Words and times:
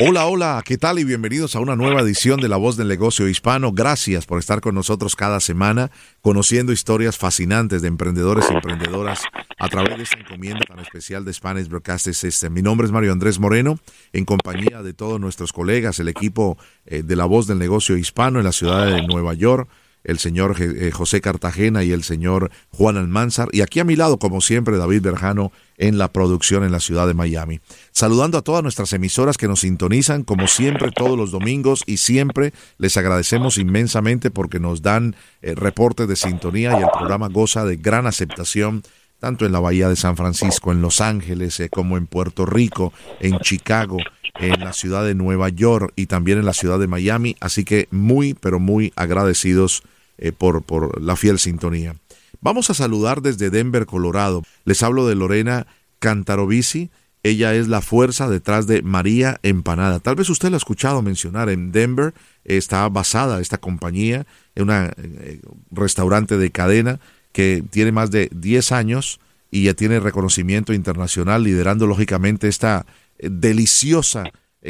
Hola, 0.00 0.26
hola, 0.26 0.62
¿qué 0.64 0.78
tal? 0.78 1.00
Y 1.00 1.04
bienvenidos 1.04 1.56
a 1.56 1.60
una 1.60 1.74
nueva 1.74 2.02
edición 2.02 2.40
de 2.40 2.46
La 2.46 2.56
Voz 2.56 2.76
del 2.76 2.86
Negocio 2.86 3.26
Hispano. 3.26 3.72
Gracias 3.72 4.26
por 4.26 4.38
estar 4.38 4.60
con 4.60 4.76
nosotros 4.76 5.16
cada 5.16 5.40
semana, 5.40 5.90
conociendo 6.20 6.70
historias 6.70 7.18
fascinantes 7.18 7.82
de 7.82 7.88
emprendedores 7.88 8.44
y 8.48 8.54
emprendedoras 8.54 9.24
a 9.58 9.68
través 9.68 9.96
de 9.96 10.04
esta 10.04 10.20
encomienda 10.20 10.64
tan 10.68 10.78
especial 10.78 11.24
de 11.24 11.32
Spanish 11.32 11.66
Broadcasting 11.66 12.14
System. 12.14 12.52
Mi 12.52 12.62
nombre 12.62 12.86
es 12.86 12.92
Mario 12.92 13.10
Andrés 13.10 13.40
Moreno, 13.40 13.80
en 14.12 14.24
compañía 14.24 14.84
de 14.84 14.94
todos 14.94 15.18
nuestros 15.18 15.52
colegas, 15.52 15.98
el 15.98 16.06
equipo 16.06 16.58
eh, 16.86 17.02
de 17.02 17.16
La 17.16 17.24
Voz 17.24 17.48
del 17.48 17.58
Negocio 17.58 17.96
Hispano 17.96 18.38
en 18.38 18.44
la 18.44 18.52
ciudad 18.52 18.86
de 18.86 19.04
Nueva 19.04 19.34
York 19.34 19.68
el 20.08 20.18
señor 20.18 20.56
eh, 20.58 20.90
José 20.90 21.20
Cartagena 21.20 21.84
y 21.84 21.92
el 21.92 22.02
señor 22.02 22.50
Juan 22.70 22.96
Almanzar. 22.96 23.48
Y 23.52 23.60
aquí 23.60 23.78
a 23.78 23.84
mi 23.84 23.94
lado, 23.94 24.18
como 24.18 24.40
siempre, 24.40 24.78
David 24.78 25.02
Berjano 25.02 25.52
en 25.76 25.98
la 25.98 26.08
producción 26.08 26.64
en 26.64 26.72
la 26.72 26.80
ciudad 26.80 27.06
de 27.06 27.12
Miami. 27.14 27.60
Saludando 27.92 28.38
a 28.38 28.42
todas 28.42 28.62
nuestras 28.62 28.92
emisoras 28.94 29.36
que 29.36 29.48
nos 29.48 29.60
sintonizan, 29.60 30.24
como 30.24 30.48
siempre, 30.48 30.90
todos 30.90 31.16
los 31.16 31.30
domingos 31.30 31.84
y 31.86 31.98
siempre 31.98 32.52
les 32.78 32.96
agradecemos 32.96 33.58
inmensamente 33.58 34.30
porque 34.30 34.58
nos 34.58 34.80
dan 34.80 35.14
eh, 35.42 35.54
reportes 35.54 36.08
de 36.08 36.16
sintonía 36.16 36.72
y 36.72 36.82
el 36.82 36.88
programa 36.90 37.28
goza 37.28 37.66
de 37.66 37.76
gran 37.76 38.06
aceptación 38.06 38.82
tanto 39.20 39.44
en 39.44 39.52
la 39.52 39.60
Bahía 39.60 39.88
de 39.88 39.96
San 39.96 40.16
Francisco, 40.16 40.70
en 40.70 40.80
Los 40.80 41.00
Ángeles, 41.00 41.58
eh, 41.60 41.68
como 41.68 41.96
en 41.96 42.06
Puerto 42.06 42.46
Rico, 42.46 42.92
en 43.20 43.38
Chicago, 43.40 43.98
en 44.38 44.60
la 44.60 44.72
ciudad 44.72 45.04
de 45.04 45.14
Nueva 45.14 45.48
York 45.48 45.92
y 45.96 46.06
también 46.06 46.38
en 46.38 46.46
la 46.46 46.52
ciudad 46.52 46.78
de 46.78 46.86
Miami. 46.86 47.36
Así 47.40 47.64
que 47.64 47.88
muy, 47.90 48.34
pero 48.34 48.60
muy 48.60 48.92
agradecidos 48.96 49.82
eh, 50.18 50.32
por, 50.32 50.62
por 50.62 51.00
la 51.00 51.14
fiel 51.14 51.38
sintonía. 51.38 51.94
Vamos 52.40 52.70
a 52.70 52.74
saludar 52.74 53.22
desde 53.22 53.50
Denver, 53.50 53.86
Colorado. 53.86 54.42
Les 54.64 54.82
hablo 54.82 55.06
de 55.06 55.14
Lorena 55.14 55.66
Cantarovici. 56.00 56.90
Ella 57.22 57.54
es 57.54 57.68
la 57.68 57.80
fuerza 57.80 58.28
detrás 58.28 58.66
de 58.66 58.82
María 58.82 59.38
Empanada. 59.42 60.00
Tal 60.00 60.16
vez 60.16 60.28
usted 60.28 60.50
la 60.50 60.56
ha 60.56 60.58
escuchado 60.58 61.02
mencionar 61.02 61.48
en 61.50 61.70
Denver. 61.70 62.14
Está 62.44 62.88
basada 62.88 63.40
esta 63.40 63.58
compañía 63.58 64.26
en 64.56 64.64
un 64.64 64.70
eh, 64.70 65.40
restaurante 65.70 66.36
de 66.36 66.50
cadena 66.50 67.00
que 67.32 67.62
tiene 67.70 67.92
más 67.92 68.10
de 68.10 68.28
10 68.32 68.72
años 68.72 69.20
y 69.50 69.64
ya 69.64 69.74
tiene 69.74 70.00
reconocimiento 70.00 70.72
internacional, 70.72 71.44
liderando 71.44 71.86
lógicamente 71.86 72.48
esta 72.48 72.86
eh, 73.18 73.28
deliciosa 73.30 74.24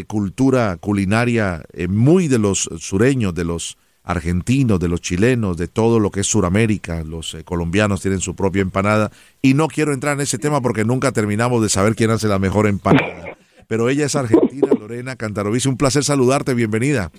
cultura 0.06 0.76
culinaria 0.76 1.64
muy 1.88 2.28
de 2.28 2.38
los 2.38 2.68
sureños, 2.78 3.34
de 3.34 3.44
los 3.44 3.78
argentinos, 4.08 4.80
de 4.80 4.88
los 4.88 5.02
chilenos, 5.02 5.58
de 5.58 5.68
todo 5.68 6.00
lo 6.00 6.10
que 6.10 6.20
es 6.20 6.26
Suramérica. 6.26 7.04
Los 7.04 7.34
eh, 7.34 7.44
colombianos 7.44 8.00
tienen 8.00 8.20
su 8.20 8.34
propia 8.34 8.62
empanada. 8.62 9.12
Y 9.42 9.52
no 9.52 9.68
quiero 9.68 9.92
entrar 9.92 10.14
en 10.14 10.22
ese 10.22 10.38
tema 10.38 10.62
porque 10.62 10.84
nunca 10.84 11.12
terminamos 11.12 11.62
de 11.62 11.68
saber 11.68 11.94
quién 11.94 12.10
hace 12.10 12.26
la 12.26 12.38
mejor 12.38 12.66
empanada. 12.66 13.36
Pero 13.68 13.90
ella 13.90 14.06
es 14.06 14.16
argentina, 14.16 14.68
Lorena 14.80 15.16
Cantarovici. 15.16 15.68
Un 15.68 15.76
placer 15.76 16.04
saludarte, 16.04 16.54
bienvenida. 16.54 17.12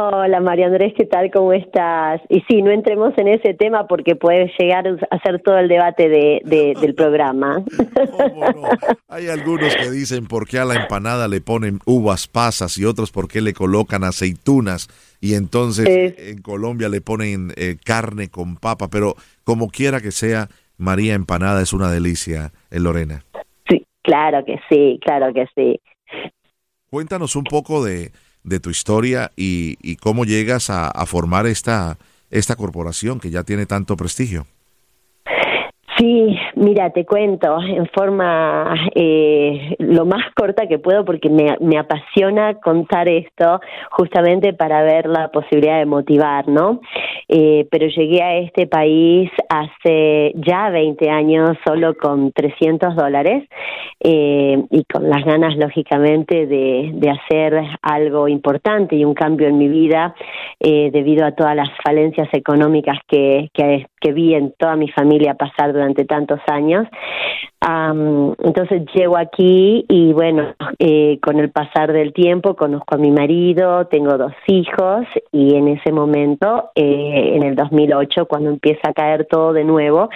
Hola 0.00 0.40
María 0.40 0.66
Andrés, 0.66 0.92
¿qué 0.96 1.06
tal? 1.06 1.30
¿Cómo 1.32 1.52
estás? 1.52 2.20
Y 2.28 2.40
sí, 2.42 2.62
no 2.62 2.70
entremos 2.70 3.12
en 3.16 3.26
ese 3.26 3.54
tema 3.54 3.88
porque 3.88 4.14
puede 4.14 4.52
llegar 4.58 4.86
a 4.86 5.18
ser 5.20 5.42
todo 5.42 5.58
el 5.58 5.66
debate 5.66 6.08
de, 6.08 6.74
del 6.80 6.94
programa. 6.94 7.64
Hay 9.08 9.28
algunos 9.28 9.74
que 9.74 9.90
dicen 9.90 10.26
por 10.26 10.46
qué 10.46 10.58
a 10.58 10.64
la 10.64 10.74
empanada 10.74 11.26
le 11.26 11.40
ponen 11.40 11.80
uvas 11.84 12.28
pasas 12.28 12.78
y 12.78 12.84
otros 12.84 13.10
por 13.10 13.28
qué 13.28 13.40
le 13.40 13.54
colocan 13.54 14.04
aceitunas 14.04 14.88
y 15.20 15.34
entonces 15.34 16.14
en 16.16 16.42
Colombia 16.42 16.88
le 16.88 17.00
ponen 17.00 17.52
eh, 17.56 17.76
carne 17.84 18.28
con 18.28 18.56
papa, 18.56 18.88
pero 18.88 19.14
como 19.42 19.68
quiera 19.68 20.00
que 20.00 20.12
sea, 20.12 20.48
María 20.76 21.14
Empanada 21.14 21.60
es 21.60 21.72
una 21.72 21.90
delicia 21.90 22.52
en 22.70 22.84
Lorena. 22.84 23.24
Sí, 23.68 23.84
claro 24.02 24.44
que 24.44 24.60
sí, 24.70 25.00
claro 25.04 25.32
que 25.34 25.46
sí. 25.56 25.80
Cuéntanos 26.88 27.34
un 27.34 27.44
poco 27.44 27.84
de 27.84 28.12
de 28.48 28.60
tu 28.60 28.70
historia 28.70 29.32
y, 29.36 29.96
cómo 29.96 30.24
llegas 30.24 30.70
a, 30.70 30.88
a, 30.88 31.06
formar 31.06 31.46
esta, 31.46 31.98
esta 32.30 32.56
corporación 32.56 33.20
que 33.20 33.30
ya 33.30 33.44
tiene 33.44 33.66
tanto 33.66 33.96
prestigio. 33.96 34.46
Sí, 35.98 36.38
mira, 36.54 36.90
te 36.90 37.04
cuento 37.04 37.58
en 37.60 37.86
forma 37.88 38.72
eh, 38.94 39.74
lo 39.80 40.06
más 40.06 40.32
corta 40.36 40.68
que 40.68 40.78
puedo 40.78 41.04
porque 41.04 41.28
me, 41.28 41.56
me, 41.58 41.76
apasiona 41.76 42.54
contar 42.60 43.08
esto 43.08 43.60
justamente 43.90 44.52
para 44.52 44.84
ver 44.84 45.06
la 45.08 45.28
posibilidad 45.32 45.78
de 45.78 45.86
motivar, 45.86 46.46
¿no? 46.46 46.80
Eh, 47.26 47.66
pero 47.70 47.88
llegué 47.88 48.22
a 48.22 48.36
este 48.36 48.68
país 48.68 49.28
hace 49.48 50.34
ya 50.36 50.70
20 50.70 51.10
años 51.10 51.58
solo 51.66 51.94
con 51.96 52.30
300 52.30 52.94
dólares 52.94 53.48
eh, 54.00 54.62
y 54.70 54.84
con 54.84 55.10
las 55.10 55.24
ganas, 55.24 55.56
lógicamente, 55.56 56.46
de, 56.46 56.90
de 56.94 57.10
hacer 57.10 57.60
algo 57.82 58.28
importante 58.28 58.94
y 58.94 59.04
un 59.04 59.14
cambio 59.14 59.48
en 59.48 59.58
mi 59.58 59.68
vida 59.68 60.14
eh, 60.60 60.90
debido 60.92 61.26
a 61.26 61.32
todas 61.32 61.56
las 61.56 61.70
falencias 61.84 62.28
económicas 62.32 62.98
que, 63.08 63.50
que, 63.52 63.86
que 64.00 64.12
vi 64.12 64.34
en 64.34 64.52
toda 64.56 64.76
mi 64.76 64.88
familia 64.88 65.34
pasar 65.34 65.72
durante 65.72 65.87
tantos 65.94 66.40
años. 66.46 66.86
entonces 67.60 68.82
llego 68.94 69.16
aquí 69.16 69.84
y 69.88 70.12
bueno, 70.12 70.54
eh, 70.78 71.18
con 71.20 71.38
el 71.38 71.50
pasar 71.50 71.92
del 71.92 72.12
tiempo 72.12 72.54
conozco 72.54 72.94
a 72.94 72.98
mi 72.98 73.10
marido, 73.10 73.86
tengo 73.86 74.16
dos 74.16 74.32
hijos 74.46 75.06
y 75.32 75.56
en 75.56 75.68
ese 75.68 75.92
momento, 75.92 76.70
eh, 76.74 77.32
en 77.34 77.42
el 77.42 77.54
2008, 77.54 78.26
cuando 78.26 78.50
empieza 78.50 78.90
a 78.90 78.92
caer 78.92 79.26
todo 79.26 79.52
de 79.52 79.64
nuevo, 79.64 80.08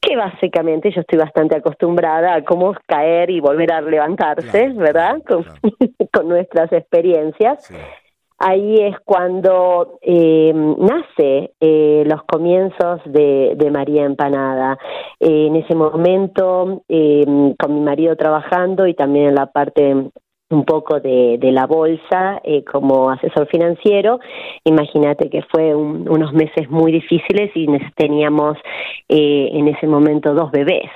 que 0.00 0.16
básicamente 0.16 0.90
yo 0.90 1.00
estoy 1.02 1.18
bastante 1.18 1.56
acostumbrada 1.56 2.34
a 2.34 2.44
cómo 2.44 2.74
caer 2.86 3.30
y 3.30 3.40
volver 3.40 3.72
a 3.72 3.80
levantarse, 3.80 4.70
¿verdad? 4.70 5.22
Con, 5.26 5.44
con, 6.12 6.28
nuestras 6.28 6.72
experiencias 6.72 7.70
ahí 8.40 8.76
es 8.76 8.96
cuando 9.04 9.98
eh, 10.00 10.52
nace 10.54 11.52
eh, 11.60 12.04
los 12.06 12.22
comienzos 12.24 13.00
de, 13.04 13.54
de 13.56 13.70
María 13.70 14.04
Empanada. 14.04 14.78
Eh, 15.20 15.46
en 15.46 15.56
ese 15.56 15.74
momento, 15.74 16.82
eh, 16.88 17.54
con 17.58 17.74
mi 17.74 17.80
marido 17.80 18.16
trabajando 18.16 18.86
y 18.86 18.94
también 18.94 19.28
en 19.28 19.34
la 19.34 19.46
parte 19.46 20.10
un 20.50 20.64
poco 20.64 21.00
de, 21.00 21.38
de 21.38 21.52
la 21.52 21.66
bolsa 21.66 22.40
eh, 22.44 22.64
como 22.64 23.10
asesor 23.10 23.46
financiero. 23.48 24.18
Imagínate 24.64 25.30
que 25.30 25.42
fue 25.42 25.74
unos 25.74 26.32
meses 26.32 26.68
muy 26.68 26.92
difíciles 26.92 27.50
y 27.54 27.66
teníamos 27.94 28.58
eh, 29.08 29.50
en 29.52 29.68
ese 29.68 29.86
momento 29.86 30.34
dos 30.34 30.50
bebés. 30.50 30.90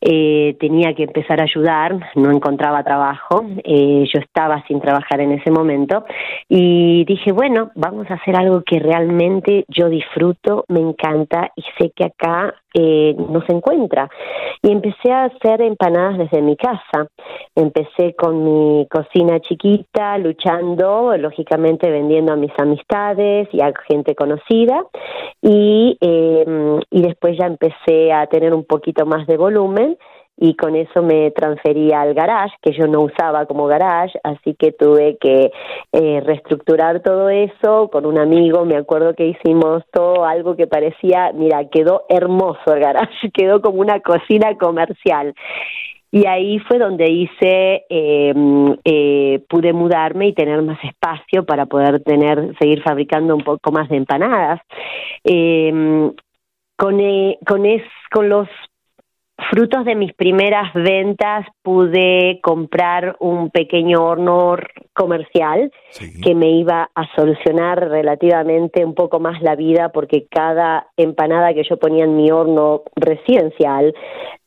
Eh, 0.00 0.56
tenía 0.60 0.94
que 0.94 1.04
empezar 1.04 1.40
a 1.40 1.44
ayudar, 1.44 1.98
no 2.16 2.30
encontraba 2.30 2.82
trabajo, 2.82 3.44
eh, 3.64 4.04
yo 4.12 4.20
estaba 4.20 4.62
sin 4.66 4.80
trabajar 4.80 5.20
en 5.20 5.32
ese 5.32 5.50
momento 5.50 6.04
y 6.48 7.04
dije, 7.04 7.32
bueno, 7.32 7.70
vamos 7.74 8.10
a 8.10 8.14
hacer 8.14 8.36
algo 8.36 8.62
que 8.62 8.78
realmente 8.78 9.64
yo 9.68 9.88
disfruto, 9.88 10.64
me 10.68 10.80
encanta 10.80 11.50
y 11.56 11.62
sé 11.78 11.92
que 11.94 12.04
acá 12.04 12.54
eh, 12.78 13.16
no 13.30 13.40
se 13.46 13.52
encuentra. 13.52 14.10
Y 14.62 14.70
empecé 14.70 15.10
a 15.10 15.24
hacer 15.24 15.62
empanadas 15.62 16.18
desde 16.18 16.42
mi 16.42 16.56
casa. 16.56 17.08
Empecé 17.54 18.14
con 18.14 18.44
mi 18.44 18.86
cocina 18.90 19.40
chiquita, 19.40 20.18
luchando, 20.18 21.16
lógicamente 21.16 21.90
vendiendo 21.90 22.34
a 22.34 22.36
mis 22.36 22.52
amistades 22.58 23.48
y 23.52 23.62
a 23.62 23.72
gente 23.88 24.14
conocida. 24.14 24.84
Y, 25.40 25.96
eh, 26.00 26.80
y 26.90 27.02
después 27.02 27.38
ya 27.38 27.46
empecé 27.46 28.12
a 28.12 28.26
tener 28.26 28.52
un 28.52 28.64
poquito 28.64 29.06
más 29.06 29.26
de 29.26 29.38
volumen 29.38 29.96
y 30.36 30.54
con 30.54 30.76
eso 30.76 31.02
me 31.02 31.30
transferí 31.30 31.92
al 31.92 32.14
garage, 32.14 32.54
que 32.60 32.72
yo 32.72 32.86
no 32.86 33.00
usaba 33.00 33.46
como 33.46 33.66
garage, 33.66 34.18
así 34.22 34.54
que 34.54 34.72
tuve 34.72 35.16
que 35.18 35.50
eh, 35.92 36.20
reestructurar 36.20 37.00
todo 37.00 37.30
eso 37.30 37.88
con 37.90 38.04
un 38.04 38.18
amigo, 38.18 38.64
me 38.64 38.76
acuerdo 38.76 39.14
que 39.14 39.26
hicimos 39.26 39.82
todo 39.92 40.24
algo 40.24 40.56
que 40.56 40.66
parecía, 40.66 41.32
mira, 41.34 41.64
quedó 41.70 42.04
hermoso 42.08 42.74
el 42.74 42.80
garage, 42.80 43.30
quedó 43.32 43.62
como 43.62 43.80
una 43.80 44.00
cocina 44.00 44.56
comercial. 44.58 45.34
Y 46.12 46.26
ahí 46.26 46.60
fue 46.60 46.78
donde 46.78 47.10
hice, 47.10 47.84
eh, 47.90 48.32
eh, 48.84 49.42
pude 49.48 49.72
mudarme 49.72 50.28
y 50.28 50.32
tener 50.34 50.62
más 50.62 50.78
espacio 50.84 51.44
para 51.44 51.66
poder 51.66 52.00
tener, 52.04 52.56
seguir 52.58 52.82
fabricando 52.82 53.34
un 53.34 53.42
poco 53.42 53.72
más 53.72 53.88
de 53.88 53.96
empanadas. 53.96 54.60
Eh, 55.24 56.10
con, 56.76 57.00
eh, 57.00 57.38
con, 57.46 57.66
es, 57.66 57.82
con 58.12 58.28
los 58.28 58.48
frutos 59.50 59.84
de 59.84 59.94
mis 59.94 60.12
primeras 60.14 60.72
ventas 60.74 61.46
pude 61.62 62.40
comprar 62.42 63.16
un 63.20 63.50
pequeño 63.50 64.02
horno 64.02 64.56
comercial 64.94 65.70
que 66.22 66.34
me 66.34 66.50
iba 66.50 66.90
a 66.94 67.14
solucionar 67.14 67.88
relativamente 67.88 68.84
un 68.84 68.94
poco 68.94 69.20
más 69.20 69.42
la 69.42 69.54
vida 69.54 69.90
porque 69.90 70.26
cada 70.30 70.88
empanada 70.96 71.52
que 71.52 71.64
yo 71.68 71.76
ponía 71.76 72.04
en 72.04 72.16
mi 72.16 72.30
horno 72.30 72.82
residencial 72.96 73.94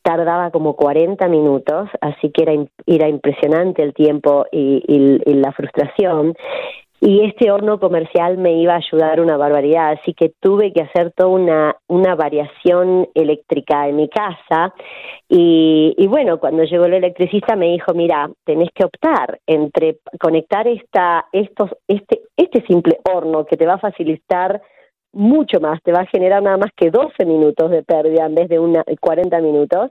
tardaba 0.02 0.50
como 0.50 0.74
40 0.74 1.28
minutos, 1.28 1.88
así 2.00 2.30
que 2.30 2.42
era, 2.42 2.52
era 2.86 3.08
impresionante 3.08 3.82
el 3.82 3.94
tiempo 3.94 4.46
y, 4.50 4.82
y 4.88 5.34
la 5.34 5.52
frustración 5.52 6.34
y 7.02 7.24
este 7.24 7.50
horno 7.50 7.80
comercial 7.80 8.36
me 8.36 8.52
iba 8.60 8.74
a 8.74 8.76
ayudar 8.76 9.20
una 9.20 9.38
barbaridad, 9.38 9.92
así 9.92 10.12
que 10.12 10.32
tuve 10.38 10.70
que 10.72 10.82
hacer 10.82 11.12
toda 11.12 11.30
una, 11.30 11.76
una 11.88 12.14
variación 12.14 13.08
eléctrica 13.14 13.88
en 13.88 13.96
mi 13.96 14.08
casa. 14.10 14.74
Y, 15.26 15.94
y 15.96 16.06
bueno, 16.08 16.38
cuando 16.38 16.62
llegó 16.64 16.84
el 16.84 16.94
electricista 16.94 17.56
me 17.56 17.72
dijo, 17.72 17.94
mira, 17.94 18.30
tenés 18.44 18.68
que 18.74 18.84
optar 18.84 19.40
entre 19.46 19.96
conectar 20.20 20.68
esta, 20.68 21.24
estos, 21.32 21.70
este, 21.88 22.20
este 22.36 22.66
simple 22.66 22.98
horno 23.10 23.46
que 23.46 23.56
te 23.56 23.66
va 23.66 23.74
a 23.74 23.78
facilitar 23.78 24.60
mucho 25.12 25.58
más, 25.58 25.82
te 25.82 25.92
va 25.92 26.00
a 26.00 26.06
generar 26.06 26.42
nada 26.42 26.58
más 26.58 26.70
que 26.76 26.90
12 26.90 27.24
minutos 27.24 27.70
de 27.70 27.82
pérdida 27.82 28.26
en 28.26 28.34
vez 28.34 28.48
de 28.48 28.58
una, 28.58 28.84
40 29.00 29.40
minutos 29.40 29.90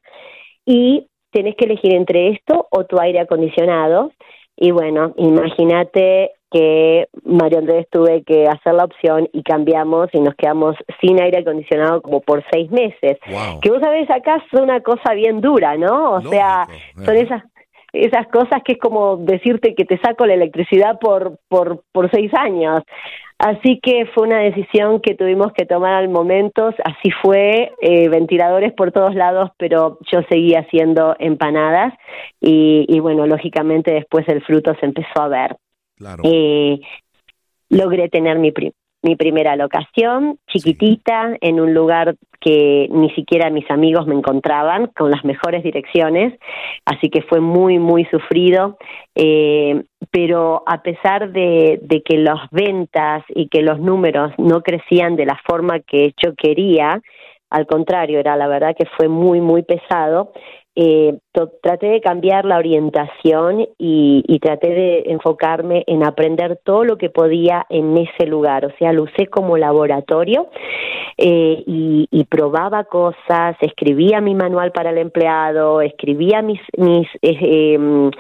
y 0.64 1.08
tenés 1.32 1.56
que 1.56 1.66
elegir 1.66 1.94
entre 1.94 2.30
esto 2.30 2.68
o 2.70 2.86
tu 2.86 3.00
aire 3.00 3.20
acondicionado 3.20 4.12
y 4.56 4.72
bueno, 4.72 5.14
imagínate 5.18 6.34
que 6.52 7.08
Mario 7.24 7.60
Andrés 7.60 7.88
tuve 7.92 8.24
que 8.24 8.48
hacer 8.48 8.74
la 8.74 8.86
opción 8.86 9.28
y 9.34 9.44
cambiamos 9.44 10.10
y 10.14 10.20
nos 10.20 10.36
quedamos 10.36 10.76
sin 11.02 11.22
aire 11.22 11.40
acondicionado 11.40 12.02
como 12.02 12.22
por 12.22 12.44
seis 12.52 12.72
meses. 12.72 13.18
Que 13.62 13.70
vos 13.70 13.80
sabés, 13.82 14.10
acá 14.10 14.38
es 14.38 14.60
una 14.60 14.82
cosa 14.82 15.14
bien 15.14 15.42
dura, 15.42 15.78
¿no? 15.78 16.14
O 16.14 16.22
sea, 16.22 16.68
son 17.06 17.16
esas 17.16 17.44
esas 17.94 18.28
cosas 18.28 18.62
que 18.64 18.74
es 18.74 18.78
como 18.78 19.18
decirte 19.18 19.74
que 19.74 19.86
te 19.86 19.98
saco 20.00 20.26
la 20.26 20.36
electricidad 20.36 21.00
por, 21.00 21.40
por, 21.48 21.84
por 21.92 22.12
seis 22.12 22.32
años. 22.36 22.84
Así 23.40 23.80
que 23.82 24.06
fue 24.14 24.28
una 24.28 24.40
decisión 24.40 25.00
que 25.00 25.16
tuvimos 25.16 25.54
que 25.54 25.66
tomar 25.66 25.94
al 25.94 26.10
momento, 26.10 26.74
así 26.84 27.10
fue, 27.22 27.72
eh, 27.82 28.10
ventiladores 28.10 28.74
por 28.74 28.92
todos 28.92 29.16
lados, 29.16 29.52
pero 29.58 29.98
yo 30.12 30.20
seguía 30.30 30.60
haciendo 30.60 31.16
empanadas 31.20 31.94
y, 32.42 32.86
y 32.90 33.00
bueno, 33.00 33.26
lógicamente 33.26 33.94
después 33.94 34.28
el 34.28 34.44
fruto 34.44 34.76
se 34.80 34.86
empezó 34.86 35.22
a 35.22 35.30
ver. 35.30 35.56
Eh, 36.24 36.80
logré 37.70 38.10
tener 38.10 38.40
mi, 38.40 38.54
mi 39.02 39.16
primera 39.16 39.56
locación, 39.56 40.40
chiquitita, 40.48 41.36
en 41.42 41.60
un 41.60 41.74
lugar 41.74 42.16
que 42.40 42.88
ni 42.90 43.10
siquiera 43.12 43.50
mis 43.50 43.70
amigos 43.70 44.08
me 44.08 44.16
encontraban, 44.16 44.88
con 44.88 45.12
las 45.12 45.24
mejores 45.26 45.64
direcciones, 45.64 46.38
así 46.86 47.10
que 47.10 47.22
fue 47.22 47.42
muy, 47.42 47.80
muy 47.80 48.06
sufrido. 48.06 48.78
Eh, 49.16 49.84
pero 50.12 50.64
a 50.66 50.82
pesar 50.82 51.32
de, 51.32 51.80
de, 51.82 52.02
que 52.02 52.18
las 52.18 52.50
ventas 52.52 53.24
y 53.30 53.48
que 53.48 53.62
los 53.62 53.80
números 53.80 54.32
no 54.38 54.62
crecían 54.62 55.16
de 55.16 55.26
la 55.26 55.40
forma 55.46 55.80
que 55.82 56.14
yo 56.24 56.34
quería, 56.36 57.02
al 57.50 57.68
contrario, 57.68 58.20
era 58.20 58.36
la 58.36 58.48
verdad 58.48 58.76
que 58.78 58.88
fue 58.98 59.08
muy, 59.08 59.42
muy 59.42 59.64
pesado, 59.64 60.32
eh, 60.82 61.18
traté 61.62 61.88
de 61.88 62.00
cambiar 62.00 62.46
la 62.46 62.58
orientación 62.58 63.68
y, 63.78 64.40
traté 64.42 64.70
de 64.70 65.04
enfocarme 65.08 65.84
en 65.88 66.08
aprender 66.08 66.58
todo 66.64 66.86
lo 66.86 66.98
que 66.98 67.10
podía 67.10 67.66
en 67.70 67.98
ese 67.98 68.26
lugar, 68.26 68.66
o 68.66 68.72
sea, 68.78 68.94
lo 68.94 69.04
usé 69.04 69.28
como 69.28 69.58
laboratorio 69.58 70.48
eh, 71.18 71.64
y, 71.68 72.24
probaba 72.30 72.86
cosas, 72.86 73.58
escribía 73.60 74.22
mi 74.22 74.36
manual 74.36 74.72
para 74.72 74.92
el 74.92 75.00
empleado, 75.00 75.82
escribía 75.82 76.42
mis, 76.42 76.62
mis 76.78 77.08
eh, 77.22 77.74
em, 77.74 78.12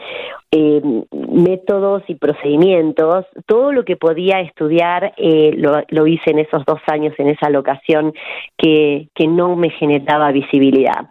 em, 0.52 1.06
métodos 1.32 2.04
y 2.08 2.16
procedimientos, 2.16 3.26
todo 3.46 3.72
lo 3.72 3.86
que 3.86 3.96
podía 3.96 4.42
estudiar 4.42 5.14
lo, 5.18 5.84
lo, 5.88 6.08
hice 6.08 6.32
en 6.32 6.40
esos 6.40 6.66
dos 6.66 6.82
años 6.88 7.14
en 7.20 7.30
esa 7.30 7.50
locación 7.50 8.14
que 8.58 9.08
no 9.28 9.56
me 9.56 9.70
generaba 9.70 10.34
visibilidad 10.34 11.08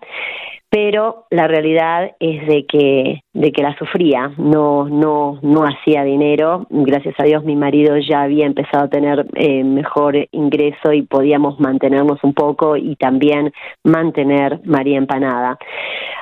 pero 0.70 1.26
la 1.30 1.48
realidad 1.48 2.12
es 2.20 2.46
de 2.46 2.66
que 2.66 3.20
de 3.32 3.52
que 3.52 3.62
la 3.62 3.76
sufría 3.78 4.32
no 4.36 4.88
no 4.88 5.38
no 5.42 5.64
hacía 5.64 6.02
dinero. 6.04 6.66
Gracias 6.68 7.14
a 7.18 7.24
Dios 7.24 7.44
mi 7.44 7.56
marido 7.56 7.96
ya 7.98 8.22
había 8.22 8.46
empezado 8.46 8.84
a 8.84 8.90
tener 8.90 9.26
eh, 9.34 9.64
mejor 9.64 10.16
ingreso 10.32 10.92
y 10.92 11.02
podíamos 11.02 11.58
mantenernos 11.58 12.22
un 12.22 12.34
poco 12.34 12.76
y 12.76 12.96
también 12.96 13.52
mantener 13.84 14.60
María 14.64 14.98
Empanada. 14.98 15.58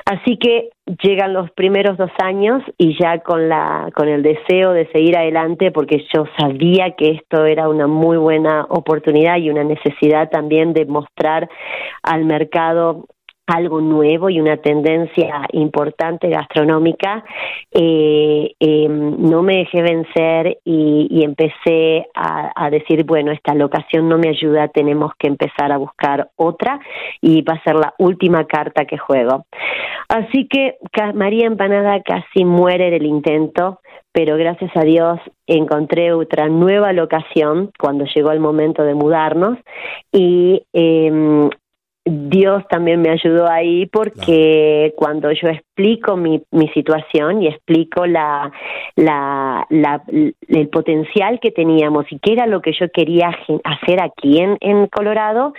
Así 0.04 0.36
que 0.36 0.70
llegan 1.02 1.32
los 1.32 1.50
primeros 1.50 1.98
dos 1.98 2.12
años 2.22 2.62
y 2.78 2.96
ya 3.00 3.18
con 3.18 3.48
la 3.48 3.90
con 3.96 4.08
el 4.08 4.22
deseo 4.22 4.72
de 4.72 4.86
seguir 4.92 5.16
adelante 5.16 5.72
porque 5.72 6.04
yo 6.14 6.26
sabía 6.38 6.92
que 6.92 7.10
esto 7.10 7.44
era 7.46 7.68
una 7.68 7.88
muy 7.88 8.16
buena 8.16 8.64
oportunidad 8.68 9.38
y 9.38 9.50
una 9.50 9.64
necesidad 9.64 10.30
también 10.30 10.72
de 10.72 10.86
mostrar 10.86 11.48
al 12.04 12.24
mercado 12.24 13.06
algo 13.46 13.80
nuevo 13.80 14.28
y 14.28 14.40
una 14.40 14.56
tendencia 14.56 15.46
importante 15.52 16.28
gastronómica, 16.28 17.24
eh, 17.70 18.54
em, 18.58 19.16
no 19.18 19.42
me 19.42 19.58
dejé 19.58 19.82
vencer 19.82 20.58
y, 20.64 21.22
empecé 21.22 22.06
a, 22.14 22.70
decir, 22.70 23.04
bueno, 23.04 23.32
esta 23.32 23.54
locación 23.54 24.08
no 24.08 24.18
me 24.18 24.28
ayuda, 24.28 24.68
tenemos 24.68 25.12
que 25.18 25.28
empezar 25.28 25.72
a 25.72 25.76
buscar 25.76 26.30
otra 26.36 26.80
y 27.20 27.42
va 27.42 27.54
a 27.54 27.62
ser 27.62 27.76
la 27.76 27.94
última 27.98 28.44
carta 28.44 28.84
que 28.84 28.98
juego. 28.98 29.46
Así 30.08 30.46
que 30.46 30.76
María 31.14 31.46
Empanada 31.46 32.00
casi 32.02 32.44
muere 32.44 32.90
del 32.90 33.06
intento, 33.06 33.80
pero 34.12 34.36
gracias 34.36 34.70
a 34.76 34.82
Dios 34.82 35.18
encontré 35.46 36.12
otra 36.12 36.48
nueva 36.48 36.92
locación 36.92 37.70
cuando 37.78 38.04
llegó 38.14 38.30
el 38.32 38.40
momento 38.40 38.82
de 38.82 38.94
mudarnos 38.94 39.58
y 40.12 40.62
eh, 40.72 41.48
Dios 42.08 42.62
también 42.68 43.02
me 43.02 43.10
ayudó 43.10 43.48
ahí 43.48 43.86
porque 43.86 44.94
cuando 44.96 45.32
yo 45.32 45.48
explico 45.48 46.16
mi, 46.16 46.40
mi 46.52 46.68
situación 46.68 47.42
y 47.42 47.48
explico 47.48 48.06
la, 48.06 48.52
la, 48.94 49.66
la, 49.70 50.04
el 50.46 50.68
potencial 50.68 51.40
que 51.40 51.50
teníamos 51.50 52.06
y 52.10 52.20
qué 52.20 52.34
era 52.34 52.46
lo 52.46 52.62
que 52.62 52.72
yo 52.78 52.88
quería 52.92 53.36
hacer 53.64 54.00
aquí 54.00 54.38
en, 54.38 54.56
en 54.60 54.86
Colorado, 54.86 55.52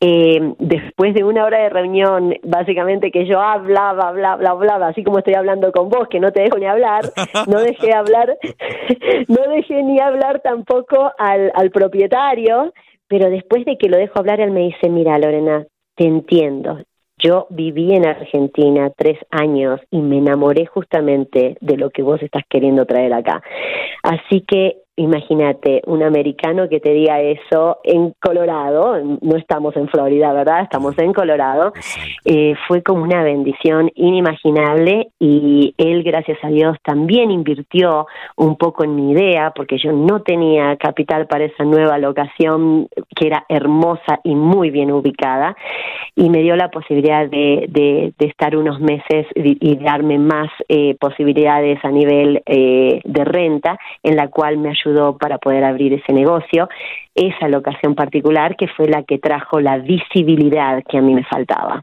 eh, 0.00 0.54
después 0.58 1.14
de 1.14 1.22
una 1.22 1.44
hora 1.44 1.62
de 1.62 1.68
reunión, 1.68 2.34
básicamente 2.42 3.12
que 3.12 3.24
yo 3.24 3.40
hablaba, 3.40 4.08
hablaba, 4.08 4.50
hablaba, 4.50 4.88
así 4.88 5.04
como 5.04 5.18
estoy 5.18 5.34
hablando 5.34 5.70
con 5.70 5.88
vos, 5.88 6.08
que 6.08 6.18
no 6.18 6.32
te 6.32 6.42
dejo 6.42 6.58
ni 6.58 6.66
hablar, 6.66 7.04
no 7.46 7.60
dejé 7.60 7.94
hablar, 7.94 8.36
no 9.28 9.52
dejé 9.52 9.84
ni 9.84 10.00
hablar 10.00 10.40
tampoco 10.40 11.12
al, 11.16 11.52
al 11.54 11.70
propietario, 11.70 12.72
pero 13.06 13.30
después 13.30 13.64
de 13.64 13.78
que 13.78 13.88
lo 13.88 13.96
dejo 13.96 14.18
hablar, 14.18 14.40
él 14.40 14.50
me 14.50 14.62
dice, 14.62 14.90
mira, 14.90 15.16
Lorena, 15.18 15.64
te 15.96 16.04
entiendo. 16.04 16.78
Yo 17.18 17.46
viví 17.48 17.94
en 17.94 18.06
Argentina 18.06 18.90
tres 18.94 19.18
años 19.30 19.80
y 19.90 20.00
me 20.00 20.18
enamoré 20.18 20.66
justamente 20.66 21.56
de 21.60 21.76
lo 21.78 21.90
que 21.90 22.02
vos 22.02 22.22
estás 22.22 22.44
queriendo 22.48 22.84
traer 22.84 23.14
acá. 23.14 23.42
Así 24.02 24.42
que 24.42 24.82
Imagínate, 24.98 25.82
un 25.86 26.02
americano 26.02 26.70
que 26.70 26.80
te 26.80 26.90
diga 26.90 27.20
eso 27.20 27.80
en 27.84 28.14
Colorado, 28.18 28.98
no 29.20 29.36
estamos 29.36 29.76
en 29.76 29.88
Florida, 29.88 30.32
¿verdad? 30.32 30.62
Estamos 30.62 30.98
en 30.98 31.12
Colorado. 31.12 31.74
Eh, 32.24 32.54
fue 32.66 32.82
como 32.82 33.02
una 33.02 33.22
bendición 33.22 33.90
inimaginable 33.94 35.08
y 35.20 35.74
él, 35.76 36.02
gracias 36.02 36.38
a 36.42 36.48
Dios, 36.48 36.78
también 36.82 37.30
invirtió 37.30 38.06
un 38.36 38.56
poco 38.56 38.84
en 38.84 38.96
mi 38.96 39.12
idea 39.12 39.52
porque 39.54 39.76
yo 39.76 39.92
no 39.92 40.22
tenía 40.22 40.76
capital 40.76 41.26
para 41.26 41.44
esa 41.44 41.64
nueva 41.64 41.98
locación 41.98 42.88
que 43.14 43.26
era 43.26 43.44
hermosa 43.50 44.20
y 44.24 44.34
muy 44.34 44.70
bien 44.70 44.90
ubicada 44.90 45.56
y 46.14 46.30
me 46.30 46.40
dio 46.40 46.56
la 46.56 46.70
posibilidad 46.70 47.28
de, 47.28 47.66
de, 47.68 48.14
estar 48.26 48.56
unos 48.56 48.80
meses 48.80 49.26
y, 49.34 49.76
darme 49.76 50.18
más 50.18 50.48
eh, 50.68 50.96
posibilidades 50.98 51.78
a 51.84 51.90
nivel 51.90 52.42
eh, 52.46 53.00
de 53.04 53.24
renta 53.24 53.78
en 54.02 54.16
la 54.16 54.28
cual 54.28 54.56
me 54.56 54.70
ayudó 54.70 54.85
para 55.18 55.38
poder 55.38 55.64
abrir 55.64 55.92
ese 55.92 56.12
negocio, 56.12 56.68
esa 57.14 57.48
locación 57.48 57.94
particular 57.94 58.56
que 58.56 58.68
fue 58.68 58.88
la 58.88 59.02
que 59.02 59.18
trajo 59.18 59.60
la 59.60 59.78
visibilidad 59.78 60.82
que 60.88 60.98
a 60.98 61.02
mí 61.02 61.14
me 61.14 61.24
faltaba. 61.24 61.82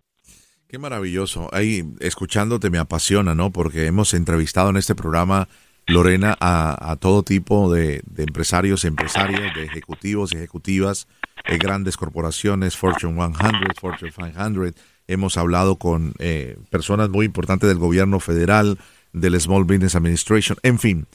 Qué 0.68 0.80
maravilloso. 0.80 1.50
Ahí 1.52 1.84
escuchándote 2.00 2.70
me 2.70 2.80
apasiona, 2.80 3.36
¿no? 3.36 3.52
Porque 3.52 3.86
hemos 3.86 4.14
entrevistado 4.14 4.70
en 4.70 4.78
este 4.78 4.96
programa, 4.96 5.48
Lorena, 5.86 6.36
a, 6.40 6.96
todo 7.00 7.24
tipo 7.24 7.72
de, 7.72 8.02
empresarios, 8.18 8.86
empresarias, 8.86 9.54
de 9.54 9.66
ejecutivos 9.66 10.34
ejecutivas 10.34 11.08
de 11.48 11.58
grandes 11.58 11.98
corporaciones, 11.98 12.76
Fortune 12.78 13.14
100, 13.14 13.34
Fortune 13.80 14.12
500. 14.12 14.74
Hemos 15.08 15.38
hablado 15.38 15.76
con 15.76 16.14
eh, 16.20 16.58
personas 16.72 17.10
muy 17.10 17.26
importantes 17.26 17.70
del 17.70 17.78
gobierno 17.78 18.20
federal, 18.20 18.80
del 19.12 19.40
Small 19.40 19.66
Business 19.66 19.96
Administration, 19.96 20.58
en 20.64 20.80
fin 20.80 21.08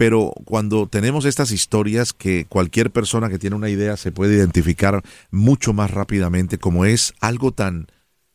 pero 0.00 0.32
cuando 0.46 0.86
tenemos 0.86 1.26
estas 1.26 1.52
historias 1.52 2.14
que 2.14 2.46
cualquier 2.46 2.90
persona 2.90 3.28
que 3.28 3.38
tiene 3.38 3.54
una 3.54 3.68
idea 3.68 3.98
se 3.98 4.12
puede 4.12 4.34
identificar 4.34 5.02
mucho 5.30 5.74
más 5.74 5.90
rápidamente 5.90 6.56
como 6.56 6.86
es 6.86 7.12
algo 7.20 7.52
tan 7.52 7.86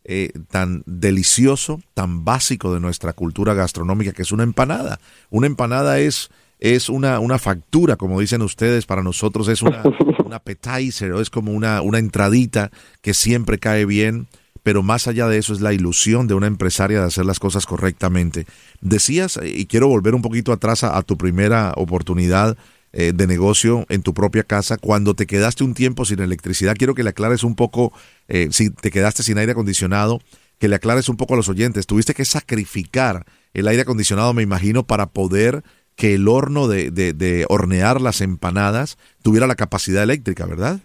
eh, 0.04 0.32
tan 0.52 0.84
delicioso, 0.86 1.82
tan 1.96 2.24
básico 2.24 2.72
de 2.72 2.80
nuestra 2.80 3.14
cultura 3.14 3.56
gastronómica 3.56 4.12
que 4.12 4.22
es 4.22 4.32
una 4.32 4.44
empanada. 4.44 5.00
Una 5.32 5.48
empanada 5.48 5.98
es 5.98 6.30
es 6.60 6.88
una, 6.88 7.20
una 7.20 7.40
factura, 7.40 7.96
como 7.96 8.20
dicen 8.20 8.44
ustedes, 8.44 8.86
para 8.86 9.02
nosotros 9.02 9.48
es 9.48 9.64
una, 9.64 9.82
una 10.24 10.36
appetizer, 10.36 11.14
es 11.16 11.32
como 11.32 11.52
una, 11.52 11.82
una 11.82 11.98
entradita 11.98 12.70
que 13.02 13.16
siempre 13.16 13.58
cae 13.58 13.86
bien 13.86 14.28
pero 14.64 14.84
más 14.84 15.08
allá 15.08 15.28
de 15.28 15.38
eso 15.38 15.54
es 15.54 15.62
la 15.62 15.74
ilusión 15.74 16.28
de 16.28 16.34
una 16.34 16.48
empresaria 16.48 17.00
de 17.00 17.06
hacer 17.06 17.26
las 17.26 17.40
cosas 17.40 17.66
correctamente. 17.66 18.46
Decías, 18.82 19.40
y 19.44 19.66
quiero 19.68 19.88
volver 19.88 20.16
un 20.16 20.22
poquito 20.22 20.52
atrás 20.52 20.84
a, 20.84 21.02
tu 21.04 21.18
primera 21.18 21.74
oportunidad 21.76 22.58
eh, 22.94 23.12
de 23.14 23.28
negocio 23.28 23.86
en 23.90 24.02
tu 24.02 24.14
propia 24.14 24.44
casa. 24.44 24.78
Cuando 24.78 25.14
te 25.14 25.28
quedaste 25.28 25.64
un 25.64 25.74
tiempo 25.74 26.06
sin 26.06 26.20
electricidad, 26.20 26.76
quiero 26.78 26.96
que 26.96 27.04
le 27.04 27.12
aclares 27.12 27.44
un 27.44 27.56
poco, 27.56 27.94
eh, 28.28 28.48
si 28.52 28.70
te 28.70 28.92
quedaste 28.92 29.24
sin 29.24 29.38
aire 29.38 29.52
acondicionado, 29.52 30.20
que 30.58 30.68
le 30.68 30.76
aclares 30.76 31.10
un 31.10 31.18
poco 31.18 31.34
a 31.34 31.38
los 31.38 31.50
oyentes. 31.50 31.86
Tuviste 31.86 32.14
que 32.14 32.26
sacrificar 32.26 33.26
el 33.54 33.68
aire 33.68 33.84
acondicionado, 33.84 34.34
me 34.34 34.44
imagino, 34.44 34.84
para 34.84 35.08
poder 35.08 35.64
que 35.96 36.16
el 36.16 36.28
horno 36.28 36.68
de, 36.68 36.92
de, 36.92 37.14
de 37.14 37.46
hornear 37.50 38.02
las 38.02 38.22
empanadas 38.22 38.98
tuviera 39.22 39.48
la 39.48 39.56
capacidad 39.56 40.04
eléctrica, 40.04 40.46
¿verdad? 40.46 40.80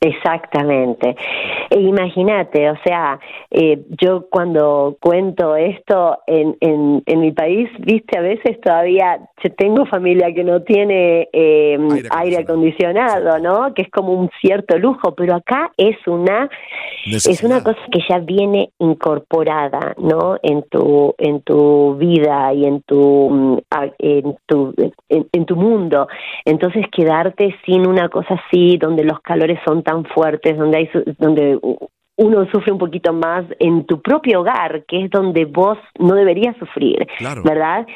Exactamente. 0.00 1.16
E 1.70 1.80
imagínate, 1.80 2.70
o 2.70 2.76
sea, 2.84 3.18
eh, 3.50 3.82
yo 4.00 4.26
cuando 4.30 4.96
cuento 5.00 5.56
esto 5.56 6.18
en, 6.26 6.56
en, 6.60 7.02
en, 7.06 7.20
mi 7.20 7.32
país, 7.32 7.68
viste, 7.78 8.18
a 8.18 8.22
veces 8.22 8.60
todavía 8.60 9.20
tengo 9.56 9.86
familia 9.86 10.32
que 10.34 10.44
no 10.44 10.62
tiene 10.62 11.28
eh, 11.32 11.78
aire, 12.10 12.38
acondicionado. 12.38 13.38
¿no? 13.40 13.72
Que 13.74 13.82
es 13.82 13.90
como 13.90 14.12
un 14.12 14.30
cierto 14.40 14.78
lujo, 14.78 15.14
pero 15.14 15.36
acá 15.36 15.72
es 15.76 15.96
una 16.06 16.48
es 17.06 17.42
una 17.42 17.62
cosa 17.62 17.80
que 17.92 18.00
ya 18.08 18.18
viene 18.18 18.70
incorporada, 18.78 19.94
¿no? 19.98 20.38
En 20.42 20.62
tu 20.70 21.14
en 21.18 21.42
tu 21.42 21.96
vida 21.96 22.52
y 22.54 22.64
en 22.64 22.82
tu 22.82 23.30
mm, 23.30 23.58
en 23.98 24.36
tu 24.46 24.74
en, 25.08 25.26
en 25.32 25.44
tu 25.44 25.56
mundo. 25.56 26.08
Entonces 26.44 26.86
quedarte 26.90 27.54
sin 27.64 27.86
una 27.86 28.08
cosa 28.08 28.40
así, 28.46 28.76
donde 28.78 29.04
los 29.04 29.20
calores 29.20 29.58
son 29.66 29.82
tan 29.82 30.04
fuertes, 30.04 30.56
donde 30.56 30.78
hay 30.78 30.90
donde 31.18 31.53
uno 32.16 32.46
sufre 32.52 32.72
un 32.72 32.78
poquito 32.78 33.12
más 33.12 33.44
en 33.58 33.86
tu 33.86 34.00
propio 34.00 34.40
hogar, 34.40 34.84
que 34.86 35.04
es 35.04 35.10
donde 35.10 35.44
vos 35.44 35.78
no 35.98 36.14
deberías 36.14 36.56
sufrir, 36.58 37.06
¿verdad? 37.42 37.86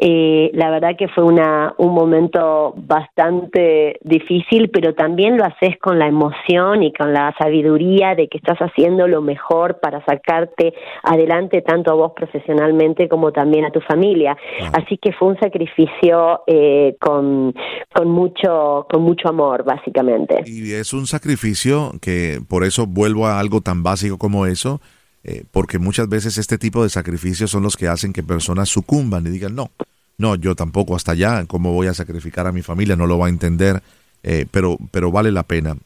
Eh, 0.00 0.52
la 0.54 0.70
verdad 0.70 0.90
que 0.96 1.08
fue 1.08 1.24
una, 1.24 1.74
un 1.76 1.92
momento 1.92 2.72
bastante 2.76 3.98
difícil, 4.02 4.70
pero 4.70 4.94
también 4.94 5.36
lo 5.36 5.44
haces 5.44 5.76
con 5.80 5.98
la 5.98 6.06
emoción 6.06 6.84
y 6.84 6.92
con 6.92 7.12
la 7.12 7.34
sabiduría 7.36 8.14
de 8.14 8.28
que 8.28 8.38
estás 8.38 8.58
haciendo 8.58 9.08
lo 9.08 9.22
mejor 9.22 9.80
para 9.80 10.04
sacarte 10.04 10.72
adelante 11.02 11.62
tanto 11.62 11.90
a 11.90 11.94
vos 11.94 12.12
profesionalmente 12.14 13.08
como 13.08 13.32
también 13.32 13.64
a 13.64 13.72
tu 13.72 13.80
familia. 13.80 14.36
Así 14.72 14.98
que 14.98 15.12
fue 15.12 15.28
un 15.28 15.40
sacrificio 15.40 16.42
eh, 16.46 16.96
con, 17.00 17.52
con, 17.92 18.08
mucho, 18.08 18.86
con 18.88 19.02
mucho 19.02 19.28
amor, 19.28 19.64
básicamente. 19.64 20.44
Y 20.46 20.74
es 20.74 20.92
un 20.92 21.08
sacrificio 21.08 21.90
que 22.00 22.38
por 22.48 22.62
eso 22.62 22.86
vuelvo 22.86 23.26
a 23.26 23.40
algo 23.40 23.62
tan 23.62 23.82
básico 23.82 24.16
como 24.16 24.46
eso 24.46 24.80
eh, 25.24 25.44
porque 25.50 25.78
muchas 25.78 26.08
veces 26.08 26.38
este 26.38 26.58
tipo 26.58 26.82
de 26.82 26.88
sacrificios 26.88 27.50
son 27.50 27.62
los 27.62 27.76
que 27.76 27.88
hacen 27.88 28.12
que 28.12 28.22
personas 28.22 28.68
sucumban 28.68 29.26
y 29.26 29.30
digan, 29.30 29.54
no, 29.54 29.70
no, 30.18 30.34
yo 30.34 30.54
tampoco 30.54 30.94
hasta 30.94 31.12
allá, 31.12 31.44
¿cómo 31.46 31.72
voy 31.72 31.86
a 31.86 31.94
sacrificar 31.94 32.46
a 32.46 32.52
mi 32.52 32.62
familia? 32.62 32.96
No 32.96 33.06
lo 33.06 33.18
va 33.18 33.26
a 33.26 33.30
entender, 33.30 33.82
eh, 34.22 34.46
pero, 34.50 34.76
pero 34.90 35.10
vale 35.10 35.32
la 35.32 35.44
pena. 35.44 35.76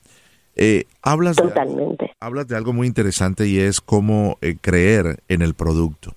Eh, 0.56 0.84
hablas, 1.02 1.36
Totalmente. 1.36 2.04
De, 2.04 2.10
hablas 2.20 2.48
de 2.48 2.56
algo 2.56 2.72
muy 2.72 2.86
interesante 2.86 3.46
y 3.46 3.58
es 3.58 3.80
cómo 3.80 4.38
creer 4.60 5.22
en 5.28 5.42
el 5.42 5.54
producto. 5.54 6.14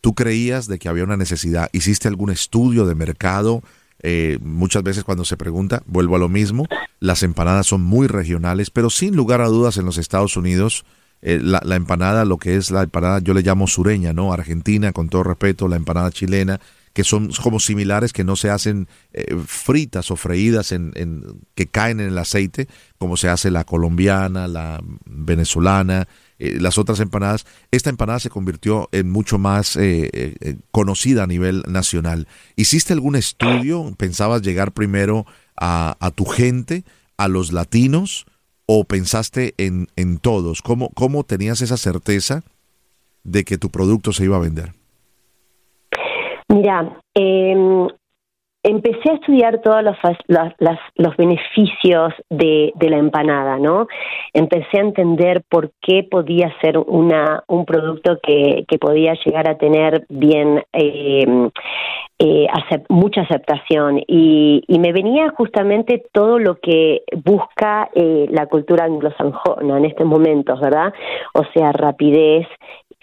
Tú 0.00 0.14
creías 0.14 0.66
de 0.68 0.78
que 0.78 0.88
había 0.88 1.04
una 1.04 1.16
necesidad, 1.16 1.68
hiciste 1.72 2.08
algún 2.08 2.30
estudio 2.30 2.86
de 2.86 2.94
mercado, 2.94 3.62
muchas 4.40 4.84
veces 4.84 5.02
cuando 5.02 5.24
se 5.24 5.36
pregunta, 5.36 5.82
vuelvo 5.86 6.14
a 6.14 6.20
lo 6.20 6.28
mismo, 6.28 6.66
las 7.00 7.24
empanadas 7.24 7.66
son 7.66 7.82
muy 7.82 8.06
regionales, 8.06 8.70
pero 8.70 8.88
sin 8.88 9.16
lugar 9.16 9.40
a 9.40 9.48
dudas 9.48 9.78
en 9.78 9.84
los 9.84 9.98
Estados 9.98 10.36
Unidos 10.36 10.84
eh, 11.22 11.40
la, 11.42 11.60
empanada, 11.74 12.24
lo 12.24 12.36
que 12.36 12.56
es 12.56 12.70
la 12.70 12.82
empanada, 12.82 13.20
yo 13.20 13.34
le 13.34 13.42
llamo 13.42 13.66
sureña, 13.66 14.12
¿no? 14.12 14.32
Argentina, 14.32 14.92
con 14.92 15.08
todo 15.08 15.24
respeto, 15.24 15.66
la 15.66 15.76
empanada 15.76 16.10
chilena, 16.10 16.60
que 16.96 17.04
son 17.04 17.30
como 17.42 17.60
similares, 17.60 18.14
que 18.14 18.24
no 18.24 18.36
se 18.36 18.48
hacen 18.48 18.88
eh, 19.12 19.36
fritas 19.46 20.10
o 20.10 20.16
freídas 20.16 20.72
en, 20.72 20.94
que 21.54 21.66
caen 21.66 22.00
en 22.00 22.08
el 22.08 22.16
aceite, 22.16 22.68
como 22.96 23.18
se 23.18 23.28
hace 23.28 23.50
la 23.50 23.64
colombiana, 23.64 24.48
la 24.48 24.82
venezolana, 25.04 26.08
eh, 26.38 26.56
las 26.58 26.78
otras 26.78 27.00
empanadas. 27.00 27.44
Esta 27.70 27.90
empanada 27.90 28.18
se 28.18 28.30
convirtió 28.30 28.88
en 28.92 29.10
mucho 29.10 29.36
más 29.36 29.78
conocida 30.70 31.24
a 31.24 31.26
nivel 31.26 31.64
nacional. 31.68 32.28
¿Hiciste 32.56 32.94
algún 32.94 33.14
estudio? 33.14 33.94
¿Pensabas 33.98 34.40
llegar 34.40 34.72
primero 34.72 35.26
a, 35.54 35.98
a 36.00 36.10
tu 36.12 36.24
gente, 36.24 36.84
a 37.18 37.28
los 37.28 37.52
latinos? 37.52 38.24
o 38.66 38.84
pensaste 38.84 39.54
en, 39.58 39.88
en 39.96 40.16
todos? 40.16 40.60
¿Cómo, 40.60 40.90
¿Cómo 40.94 41.24
tenías 41.24 41.60
esa 41.60 41.76
certeza 41.76 42.42
de 43.22 43.44
que 43.44 43.58
tu 43.58 43.70
producto 43.70 44.14
se 44.14 44.24
iba 44.24 44.36
a 44.38 44.40
vender? 44.40 44.74
Mira, 46.48 46.98
eh, 47.14 47.88
empecé 48.66 49.10
a 49.10 49.14
estudiar 49.14 49.60
todos 49.62 49.82
los, 49.82 49.96
los 50.96 51.16
beneficios 51.16 52.12
de, 52.28 52.72
la 52.80 52.98
empanada, 52.98 53.58
¿no? 53.58 53.86
Empecé 54.32 54.78
a 54.78 54.82
entender 54.82 55.44
por 55.48 55.70
qué 55.80 56.02
podía 56.02 56.52
ser 56.60 56.76
una, 56.78 57.44
un 57.46 57.64
producto 57.64 58.18
que, 58.20 58.64
que 58.66 58.78
podía 58.78 59.14
llegar 59.24 59.48
a 59.48 59.56
tener 59.56 60.04
bien 60.08 60.64
eh, 60.72 61.48
eh, 62.18 62.46
mucha 62.88 63.20
aceptación 63.20 63.98
y, 64.06 64.64
y, 64.66 64.78
me 64.78 64.92
venía 64.92 65.28
justamente 65.36 66.02
todo 66.12 66.38
lo 66.38 66.58
que 66.58 67.02
busca 67.24 67.90
eh, 67.94 68.26
la 68.30 68.46
cultura 68.46 68.84
anglosajona 68.86 69.78
en 69.78 69.84
estos 69.84 70.06
momentos, 70.06 70.58
¿verdad? 70.60 70.92
O 71.34 71.44
sea, 71.54 71.72
rapidez, 71.72 72.46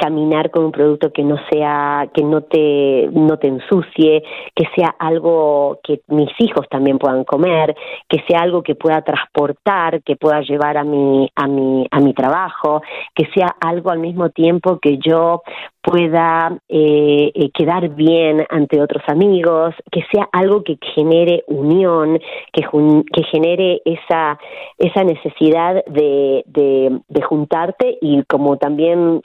caminar 0.03 0.51
con 0.51 0.65
un 0.65 0.71
producto 0.73 1.13
que 1.13 1.23
no 1.23 1.37
sea 1.49 2.09
que 2.13 2.23
no 2.23 2.41
te 2.41 3.07
no 3.13 3.37
te 3.37 3.47
ensucie 3.47 4.21
que 4.53 4.65
sea 4.75 4.93
algo 4.99 5.79
que 5.81 6.01
mis 6.07 6.29
hijos 6.39 6.67
también 6.69 6.97
puedan 6.97 7.23
comer 7.23 7.73
que 8.09 8.21
sea 8.27 8.41
algo 8.41 8.63
que 8.63 8.75
pueda 8.75 9.01
transportar 9.01 10.03
que 10.03 10.17
pueda 10.17 10.41
llevar 10.41 10.77
a 10.77 10.83
mi 10.83 11.29
a 11.35 11.47
mi 11.47 11.87
a 11.89 12.01
mi 12.01 12.13
trabajo 12.13 12.81
que 13.15 13.27
sea 13.33 13.55
algo 13.61 13.91
al 13.91 13.99
mismo 13.99 14.29
tiempo 14.29 14.77
que 14.79 14.97
yo 14.97 15.41
pueda 15.83 16.57
eh, 16.69 17.31
eh, 17.35 17.51
quedar 17.53 17.89
bien 17.89 18.45
ante 18.49 18.81
otros 18.81 19.03
amigos, 19.07 19.75
que 19.91 20.01
sea 20.11 20.29
algo 20.31 20.63
que 20.63 20.77
genere 20.95 21.43
unión, 21.47 22.19
que, 22.53 22.63
que 23.11 23.23
genere 23.23 23.81
esa, 23.83 24.39
esa 24.77 25.03
necesidad 25.03 25.83
de, 25.85 26.43
de, 26.45 27.21
juntarte 27.23 27.97
y 28.01 28.21
como 28.23 28.57
también 28.57 29.21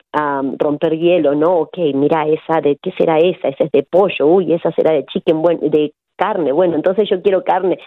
romper 0.68 0.98
hielo, 0.98 1.34
¿no? 1.34 1.60
Ok, 1.60 1.78
mira, 1.94 2.26
esa, 2.26 2.60
¿de 2.60 2.76
qué 2.82 2.92
será 2.98 3.18
esa? 3.18 3.48
Esa 3.48 3.64
es 3.64 3.72
de 3.72 3.82
pollo, 3.82 4.26
uy, 4.26 4.52
esa 4.52 4.70
será 4.72 4.92
de 4.92 5.06
chicken, 5.06 5.40
bueno, 5.40 5.60
de 5.62 5.92
carne, 6.16 6.52
bueno, 6.52 6.76
entonces 6.76 7.08
yo 7.08 7.22
quiero 7.22 7.42
carne. 7.42 7.78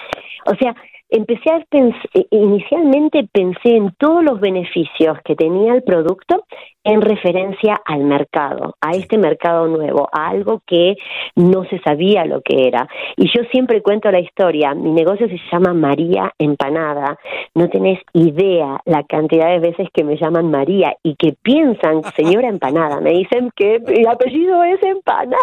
O 0.48 0.56
sea, 0.56 0.76
empecé 1.10 1.52
a 1.52 1.64
pensar, 1.70 2.10
inicialmente 2.32 3.28
pensé 3.32 3.76
en 3.76 3.92
todos 4.00 4.24
los 4.24 4.40
beneficios 4.40 5.18
que 5.26 5.36
tenía 5.36 5.74
el 5.74 5.84
producto 5.84 6.46
en 6.84 7.02
referencia 7.02 7.80
al 7.86 8.04
mercado, 8.04 8.76
a 8.82 8.92
este 8.92 9.18
mercado 9.18 9.68
nuevo, 9.68 10.10
a 10.12 10.30
algo 10.30 10.62
que 10.66 10.96
no 11.36 11.64
se 11.66 11.80
sabía 11.80 12.26
lo 12.26 12.42
que 12.42 12.68
era. 12.68 12.88
Y 13.18 13.26
yo 13.26 13.44
siempre 13.52 13.82
cuento 13.82 14.12
la 14.12 14.20
historia, 14.20 14.74
mi 14.74 14.92
negocio 14.92 15.28
se 15.28 15.40
llama 15.52 15.74
María 15.74 16.34
Empanada, 16.40 17.20
no 17.54 17.70
tenés 17.70 18.00
idea 18.14 18.80
la 18.86 19.04
cantidad 19.04 19.50
de 19.50 19.60
veces 19.60 19.88
que 19.94 20.04
me 20.04 20.18
llaman 20.18 20.50
María 20.50 20.96
y 21.04 21.16
que 21.16 21.36
piensan, 21.42 22.02
señora 22.16 22.50
Empanada, 22.50 23.00
me 23.00 23.12
dicen 23.12 23.52
que 23.56 23.80
mi 23.80 24.06
apellido 24.06 24.64
es 24.64 24.82
Empanada. 24.82 25.38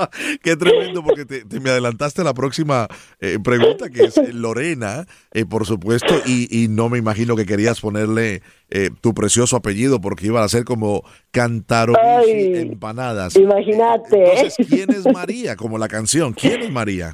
Qué 0.42 0.56
tremendo, 0.56 1.02
porque 1.02 1.24
te, 1.24 1.60
me 1.60 1.70
adelantaste 1.70 2.22
a 2.22 2.24
la 2.24 2.34
próxima 2.34 2.86
eh, 3.20 3.38
pregunta, 3.42 3.90
que 3.90 4.04
es 4.04 4.34
Lorena, 4.34 5.04
eh, 5.32 5.44
por 5.44 5.66
supuesto, 5.66 6.14
y, 6.24 6.64
y 6.64 6.68
no 6.68 6.88
me 6.88 6.98
imagino 6.98 7.36
que 7.36 7.44
querías 7.44 7.80
ponerle 7.80 8.40
eh, 8.72 8.90
tu 9.00 9.14
precioso 9.14 9.56
apellido 9.56 9.89
porque 9.98 10.26
iba 10.26 10.44
a 10.44 10.48
ser 10.48 10.64
como 10.64 11.02
Cantarovici 11.30 12.58
Empanadas. 12.58 13.34
Imagínate. 13.36 14.24
Entonces, 14.24 14.66
¿quién 14.68 14.90
es 14.90 15.06
María? 15.14 15.56
Como 15.56 15.78
la 15.78 15.88
canción, 15.88 16.34
¿quién 16.34 16.60
es 16.60 16.70
María? 16.70 17.12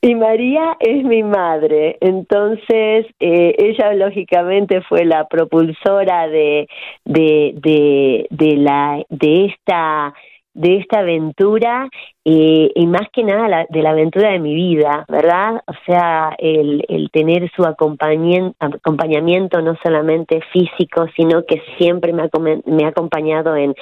Y 0.00 0.14
María 0.14 0.76
es 0.78 1.02
mi 1.02 1.24
madre, 1.24 1.98
entonces 2.00 3.06
eh, 3.18 3.54
ella 3.58 3.94
lógicamente 3.94 4.80
fue 4.82 5.04
la 5.04 5.26
propulsora 5.26 6.28
de, 6.28 6.68
de, 7.04 7.52
de, 7.56 8.26
de, 8.30 8.56
la, 8.58 9.02
de 9.08 9.46
esta 9.46 10.14
de 10.54 10.76
esta 10.78 11.00
aventura 11.00 11.88
eh, 12.30 12.70
y 12.74 12.86
más 12.86 13.08
que 13.10 13.24
nada 13.24 13.64
de 13.70 13.82
la 13.82 13.92
aventura 13.92 14.32
de 14.32 14.38
mi 14.38 14.54
vida, 14.54 15.06
¿verdad? 15.08 15.62
O 15.66 15.72
sea, 15.86 16.36
el, 16.36 16.84
el 16.86 17.08
tener 17.10 17.50
su 17.56 17.64
acompañamiento 17.64 19.62
no 19.62 19.78
solamente 19.82 20.42
físico, 20.52 21.06
sino 21.16 21.46
que 21.46 21.62
siempre 21.78 22.12
me 22.12 22.24
ha, 22.24 22.28
me 22.66 22.84
ha 22.84 22.88
acompañado 22.88 23.56
en, 23.56 23.74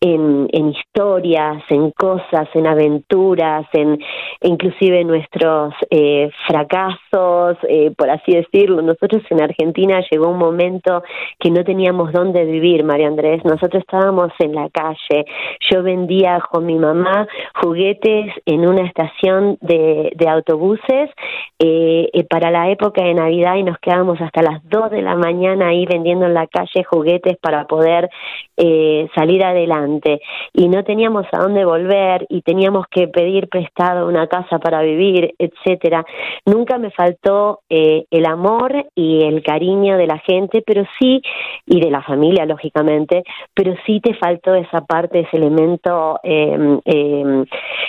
en, 0.00 0.68
historias, 0.70 1.64
en 1.68 1.90
cosas, 1.90 2.48
en 2.54 2.68
aventuras, 2.68 3.66
en 3.72 3.98
inclusive 4.42 5.02
nuestros 5.02 5.74
eh, 5.90 6.30
fracasos, 6.46 7.58
eh, 7.68 7.90
por 7.98 8.08
así 8.08 8.36
decirlo. 8.36 8.82
Nosotros 8.82 9.22
en 9.30 9.42
Argentina 9.42 10.00
llegó 10.08 10.28
un 10.28 10.38
momento 10.38 11.02
que 11.40 11.50
no 11.50 11.64
teníamos 11.64 12.12
dónde 12.12 12.44
vivir, 12.44 12.84
María 12.84 13.08
Andrés. 13.08 13.44
Nosotros 13.44 13.82
estábamos 13.82 14.30
en 14.38 14.54
la 14.54 14.68
calle. 14.70 15.24
Yo 15.72 15.82
vendía 15.82 16.40
con 16.52 16.66
mi 16.66 16.76
mamá 16.76 17.26
jugué 17.54 17.79
juguetes 17.80 18.34
en 18.44 18.66
una 18.66 18.86
estación 18.86 19.56
de, 19.62 20.12
autobuses 20.28 21.10
eh, 21.58 22.08
eh, 22.12 22.24
para 22.24 22.50
la 22.50 22.70
época 22.70 23.02
de 23.02 23.14
Navidad 23.14 23.56
y 23.56 23.62
nos 23.62 23.78
quedábamos 23.78 24.20
hasta 24.20 24.42
las 24.42 24.62
2 24.68 24.90
de 24.90 25.02
la 25.02 25.16
mañana 25.16 25.68
ahí 25.68 25.86
vendiendo 25.86 26.26
en 26.26 26.34
la 26.34 26.46
calle 26.46 26.84
juguetes 26.84 27.36
para 27.38 27.66
poder 27.66 28.10
eh, 28.56 29.08
salir 29.14 29.42
adelante. 29.44 30.20
Y 30.52 30.68
no 30.68 30.84
teníamos 30.84 31.26
a 31.32 31.38
dónde 31.38 31.64
volver 31.64 32.26
y 32.28 32.42
teníamos 32.42 32.86
que 32.90 33.08
pedir 33.08 33.48
prestado 33.48 34.06
una 34.06 34.26
casa 34.26 34.58
para 34.58 34.82
vivir, 34.82 35.34
etcétera. 35.38 36.04
Nunca 36.46 36.78
me 36.78 36.90
faltó 36.90 37.60
el 37.68 38.26
amor 38.26 38.86
y 38.94 39.22
el 39.24 39.42
cariño 39.42 39.96
de 39.96 40.06
la 40.06 40.18
gente, 40.18 40.62
pero 40.66 40.84
sí, 40.98 41.22
y 41.66 41.80
de 41.80 41.90
la 41.90 42.02
familia, 42.02 42.44
lógicamente, 42.44 43.24
pero 43.54 43.74
sí 43.86 44.00
te 44.00 44.14
faltó 44.14 44.54
esa 44.54 44.82
parte, 44.82 45.20
ese 45.20 45.36
elemento 45.36 46.18
em, 46.22 46.80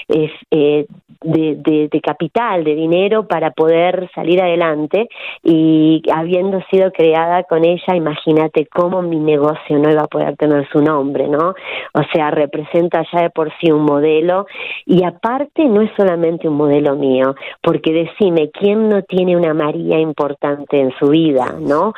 em, 0.08 0.30
eh, 0.52 0.86
de, 1.24 1.88
de, 1.92 2.02
capital, 2.02 2.64
de 2.64 2.74
dinero 2.74 3.28
para 3.28 3.52
poder 3.52 4.10
salir 4.16 4.42
adelante 4.42 5.08
y 5.44 6.02
habiendo 6.12 6.62
sido 6.72 6.92
creada 6.92 7.44
con 7.44 7.64
ella, 7.64 7.96
imagínate 7.96 8.66
cómo 8.66 9.02
mi 9.02 9.20
negocio 9.20 9.78
no 9.78 9.92
iba 9.92 10.02
a 10.02 10.08
poder 10.08 10.36
tener 10.36 10.68
su 10.70 10.82
nombre, 10.82 11.28
¿no? 11.28 11.54
O 11.94 12.02
sea, 12.12 12.32
representa 12.32 13.06
ya 13.12 13.22
de 13.22 13.30
por 13.30 13.52
sí 13.60 13.72
un 13.72 13.84
modelo 13.84 14.48
y 14.86 15.04
aparte 15.04 15.66
no 15.66 15.82
es 15.82 15.92
solamente 15.96 16.48
un 16.48 16.56
modelo 16.56 16.96
mío, 16.96 17.36
porque 17.62 17.94
decime, 17.94 18.50
¿quién 18.50 18.90
no 18.90 19.04
tiene 19.04 19.38
una 19.38 19.54
María 19.54 20.00
importante 20.00 20.80
en 20.80 20.92
su 20.98 21.10
vida, 21.10 21.56
¿no? 21.60 21.94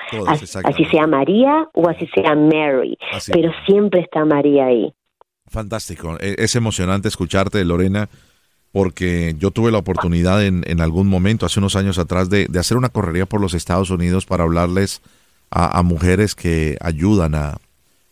así, 0.66 0.86
sea 0.86 1.08
María 1.08 1.70
o 1.74 1.88
así 1.88 2.08
sea 2.14 2.36
Mary, 2.36 2.98
pero 3.32 3.52
siempre 3.66 4.02
está 4.02 4.26
María 4.26 4.66
ahí. 4.66 4.94
Fantástico, 5.54 6.18
e, 6.20 6.36
es 6.40 6.56
emocionante 6.56 7.08
escucharte, 7.08 7.64
Lorena 7.64 8.10
porque 8.74 9.36
yo 9.38 9.52
tuve 9.52 9.72
la 9.72 9.78
oportunidad 9.78 10.44
en, 10.44 10.64
en 10.66 10.82
algún 10.82 11.08
momento, 11.08 11.46
hace 11.46 11.60
unos 11.60 11.76
años 11.76 12.00
atrás, 12.00 12.32
de, 12.32 12.48
de, 12.50 12.60
hacer 12.60 12.76
una 12.76 12.90
correría 12.90 13.28
por 13.28 13.40
los 13.40 13.54
Estados 13.54 13.92
Unidos 13.92 14.26
para 14.26 14.44
hablarles 14.44 15.04
a, 15.52 15.84
mujeres 15.84 16.34
que 16.34 16.76
ayudan 16.82 17.36
a, 17.36 17.60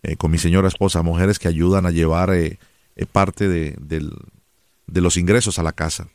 eh, 0.03 0.17
con 0.17 0.29
mi 0.29 0.37
señora 0.37 0.67
esposa, 0.67 1.01
mujeres 1.01 1.39
que 1.39 1.47
ayudan 1.47 1.87
a 1.87 1.89
llevar 1.89 2.31
eh, 2.31 2.59
eh, 2.95 3.05
parte 3.11 3.47
de, 3.49 3.75
de, 3.79 5.01
los 5.01 5.17
ingresos 5.17 5.57
a 5.57 5.63
la 5.63 5.71
casa. 5.71 6.09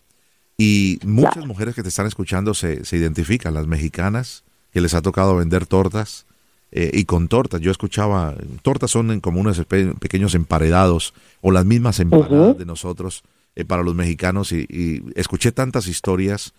Y 0.57 1.01
muchas 1.05 1.45
mujeres 1.45 1.75
que 1.75 1.83
te 1.83 1.89
están 1.89 2.07
escuchando 2.07 2.55
se, 2.55 2.85
se 2.85 2.97
identifican, 2.97 3.53
las 3.53 3.67
mexicanas, 3.67 4.45
que 4.73 4.81
les 4.81 4.95
ha 4.95 5.03
tocado 5.03 5.35
vender 5.35 5.67
tortas, 5.67 6.25
y 6.93 7.05
con 7.05 7.29
tortas. 7.29 7.61
Yo 7.61 7.71
escuchaba, 7.71 8.35
tortas 8.63 8.91
son 8.91 9.21
como 9.21 9.41
unos 9.41 9.65
pequeños 9.65 10.35
emparedados 10.35 11.15
o 11.41 11.51
las 11.51 11.65
mismas 11.65 12.01
empanadas 12.01 12.59
de 12.59 12.67
nosotros 12.67 13.23
eh, 13.57 13.65
para 13.65 13.83
los 13.83 13.95
mexicanos 13.95 14.53
y, 14.53 15.03
escuché 15.15 15.51
tantas 15.51 15.89
historias, 15.89 16.53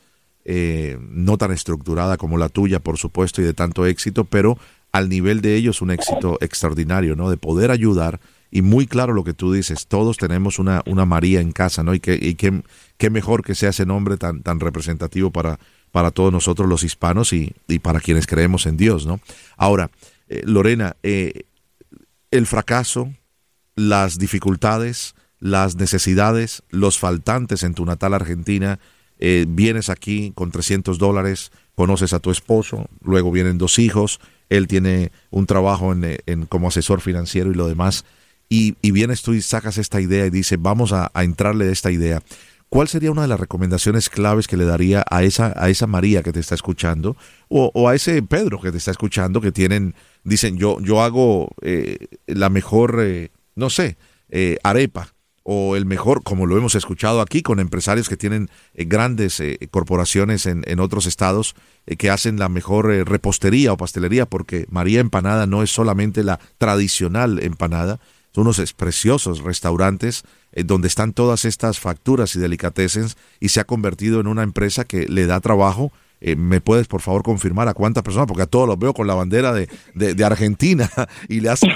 eh, 0.45 0.97
no 1.12 1.38
tan 1.38 1.51
estructurada 1.51 2.17
como 2.17 2.39
la 2.39 2.50
tuya, 2.50 2.79
por 2.79 2.97
supuesto, 2.97 3.39
y 3.39 3.45
de 3.45 3.53
tanto 3.53 3.86
éxito, 3.86 4.25
pero 4.25 4.57
al 4.91 5.07
nivel 5.07 5.41
de 5.41 5.55
ellos 5.55 5.83
un 5.83 5.91
éxito 5.91 6.39
extraordinario, 6.41 7.15
¿no? 7.15 7.29
De 7.29 7.38
poder 7.38 7.69
ayudar 7.69 8.19
y 8.50 8.63
muy 8.63 8.88
claro 8.88 9.13
lo 9.13 9.24
que 9.24 9.36
tú 9.36 9.53
dices, 9.53 9.86
todos 9.86 10.17
tenemos 10.17 10.57
una, 10.57 10.81
una 10.88 11.05
María 11.05 11.39
en 11.39 11.51
casa, 11.51 11.83
¿no? 11.83 11.93
Y 11.93 12.00
que, 12.00 12.15
y 12.15 12.33
qué 12.33 13.09
mejor 13.12 13.43
que 13.43 13.53
sea 13.53 13.69
ese 13.69 13.86
nombre 13.86 14.17
tan, 14.17 14.41
tan 14.41 14.59
representativo 14.59 15.29
para, 15.29 15.59
para 15.91 16.12
todos 16.12 16.32
nosotros 16.32 16.67
los 16.70 16.84
hispanos 16.84 17.34
y, 17.34 17.53
y 17.67 17.79
para 17.79 18.00
quienes 18.00 18.27
creemos 18.27 18.65
en 18.65 18.77
Dios, 18.77 19.06
¿no? 19.06 19.20
Ahora, 19.56 19.89
eh, 20.29 20.41
Lorena, 20.46 20.96
el 21.03 22.46
fracaso, 22.46 23.13
las 23.75 24.17
dificultades, 24.17 25.15
las 25.39 25.75
necesidades, 25.75 26.63
los 26.70 26.98
faltantes 26.98 27.63
en 27.63 27.74
tu 27.74 27.86
natal 27.86 28.13
Argentina, 28.13 28.79
eh, 29.20 29.46
vienes 29.48 29.89
aquí 29.89 30.32
con 30.36 30.51
300 30.51 30.98
dólares, 30.98 31.51
conoces 31.75 32.13
a 32.13 32.20
tu 32.20 32.32
esposo, 32.32 32.88
luego 33.01 33.32
vienen 33.32 33.58
dos 33.58 33.79
hijos, 33.79 34.20
él 34.50 34.67
tiene 34.67 35.12
un 35.29 35.46
trabajo 35.46 35.91
en, 35.91 36.03
eh, 36.03 36.20
como 36.50 36.67
asesor 36.67 37.01
financiero 37.01 37.51
y 37.51 37.56
lo 37.56 37.67
demás, 37.67 38.06
y, 38.50 38.75
vienes 38.91 39.24
tú 39.24 39.34
y 39.34 39.41
sacas 39.41 39.77
esta 39.77 40.00
idea 40.00 40.25
y 40.25 40.29
dices, 40.29 40.58
vamos 40.62 40.94
a, 40.94 41.12
entrarle 41.15 41.67
a 41.67 41.72
esta 41.72 41.91
idea. 41.91 42.22
¿Cuál 42.69 42.88
sería 42.88 43.12
una 43.12 43.21
de 43.24 43.27
las 43.29 43.39
recomendaciones 43.39 44.09
claves 44.09 44.47
que 44.47 44.57
le 44.57 44.65
daría 44.65 45.05
a 45.09 45.24
esa, 45.24 45.53
a 45.55 45.69
esa 45.69 45.88
María 45.88 46.24
que 46.24 46.33
te 46.33 46.39
está 46.39 46.55
escuchando 46.55 47.15
o, 47.48 47.89
a 47.89 47.96
ese 47.96 48.22
Pedro 48.24 48.59
que 48.59 48.72
te 48.72 48.77
está 48.77 48.92
escuchando 48.92 49.39
que 49.39 49.51
tienen, 49.51 49.96
dicen, 50.24 50.57
yo, 50.57 50.79
yo 50.81 51.01
hago 51.01 51.50
eh, 51.61 52.07
la 52.25 52.50
mejor, 52.50 53.01
no 53.55 53.70
sé, 53.70 53.98
arepa 54.63 55.13
o 55.50 55.77
el 55.77 55.85
mejor, 55.85 56.24
como 56.24 56.46
lo 56.46 56.57
hemos 56.57 56.75
escuchado 56.75 57.22
aquí, 57.22 57.42
con 57.42 57.61
empresarios 57.61 58.09
que 58.09 58.18
tienen 58.18 58.50
eh, 58.74 58.83
grandes 58.83 59.39
eh, 59.39 59.57
corporaciones 59.72 60.46
en, 60.46 60.63
en, 60.68 60.81
otros 60.81 61.05
estados 61.05 61.55
eh, 61.85 61.96
que 61.96 62.09
hacen 62.09 62.37
la 62.37 62.50
mejor 62.50 62.87
repostería 63.07 63.72
o 63.72 63.77
pastelería, 63.77 64.25
porque 64.25 64.65
María 64.70 65.00
Empanada 65.00 65.48
no 65.48 65.63
es 65.63 65.72
solamente 65.72 66.22
la 66.25 66.42
tradicional 66.57 67.39
empanada, 67.42 68.01
unos 68.41 68.73
preciosos 68.73 69.43
restaurantes 69.43 70.23
donde 70.65 70.87
están 70.87 71.13
todas 71.13 71.45
estas 71.45 71.79
facturas 71.79 72.35
y 72.35 72.39
delicatessen 72.39 73.05
y 73.39 73.50
se 73.50 73.59
ha 73.59 73.65
convertido 73.65 74.19
en 74.19 74.27
una 74.27 74.43
empresa 74.43 74.85
que 74.85 75.07
le 75.07 75.25
da 75.25 75.39
trabajo. 75.39 75.91
¿Me 76.19 76.61
puedes 76.61 76.87
por 76.87 77.01
favor 77.01 77.21
confirmar 77.21 77.67
a 77.67 77.73
cuántas 77.73 78.03
personas? 78.03 78.27
Porque 78.27 78.43
a 78.43 78.47
todos 78.47 78.67
los 78.67 78.79
veo 78.79 78.93
con 78.93 79.05
la 79.05 79.13
bandera 79.13 79.53
de, 79.53 79.67
de, 79.93 80.25
Argentina 80.25 80.89
y 81.29 81.41
le 81.41 81.50
hacen 81.50 81.69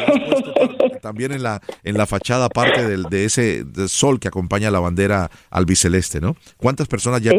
también 1.02 1.32
en 1.32 1.44
la, 1.44 1.62
en 1.84 1.98
la 1.98 2.06
fachada 2.06 2.50
parte 2.50 2.88
del, 2.88 3.04
de 3.04 3.26
ese 3.26 3.66
sol 3.88 4.20
que 4.20 4.30
acompaña 4.30 4.72
la 4.72 4.80
bandera 4.80 5.30
albiceleste, 5.50 6.22
¿no? 6.22 6.36
¿Cuántas 6.58 6.88
personas 6.88 7.22
ya 7.22 7.32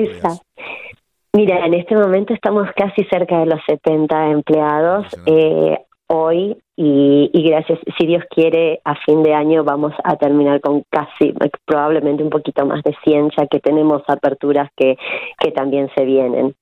Mira, 1.34 1.64
en 1.64 1.72
este 1.72 1.94
momento 1.94 2.34
estamos 2.34 2.68
casi 2.76 3.04
cerca 3.04 3.38
de 3.38 3.46
los 3.46 3.60
70 3.66 4.30
empleados. 4.32 5.06
Eh, 5.24 5.78
hoy 6.14 6.56
y, 6.76 7.30
gracias, 7.48 7.78
si 7.98 8.06
Dios 8.06 8.22
quiere, 8.30 8.80
a 8.84 8.94
fin 9.06 9.22
de 9.22 9.34
año 9.34 9.64
vamos 9.64 9.92
a 10.04 10.16
terminar 10.16 10.60
con 10.60 10.84
casi, 10.90 11.32
probablemente 11.64 12.22
un 12.22 12.30
poquito 12.30 12.66
más 12.66 12.82
de 12.82 12.94
100, 13.04 13.30
ya 13.36 13.46
que 13.46 13.60
tenemos 13.60 14.02
aperturas 14.08 14.68
que, 14.76 14.96
que 15.38 15.52
también 15.52 15.90
se 15.96 16.04
vienen. 16.04 16.54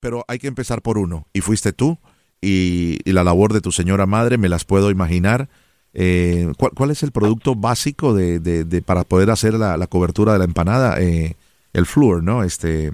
Pero 0.00 0.24
hay 0.28 0.38
que 0.38 0.48
empezar 0.48 0.82
por 0.82 0.98
uno, 0.98 1.26
y 1.32 1.40
fuiste 1.40 1.72
tú, 1.72 1.98
y, 2.40 2.98
y 3.04 3.12
la 3.12 3.22
labor 3.22 3.52
de 3.52 3.60
tu 3.60 3.70
señora 3.70 4.06
madre, 4.06 4.38
me 4.38 4.48
las 4.48 4.64
puedo 4.64 4.90
imaginar 4.90 5.48
eh, 5.96 6.52
¿cuál, 6.74 6.90
es 6.90 7.04
el 7.04 7.12
producto 7.12 7.54
básico 7.54 8.14
de, 8.14 8.40
de, 8.40 8.82
para 8.82 9.04
poder 9.04 9.30
hacer 9.30 9.54
la, 9.54 9.76
la, 9.76 9.86
cobertura 9.86 10.32
de 10.32 10.40
la 10.40 10.44
empanada? 10.44 11.00
Eh, 11.00 11.36
el 11.72 11.86
flúor, 11.86 12.22
¿no? 12.22 12.42
Este, 12.42 12.88
eh, 12.88 12.92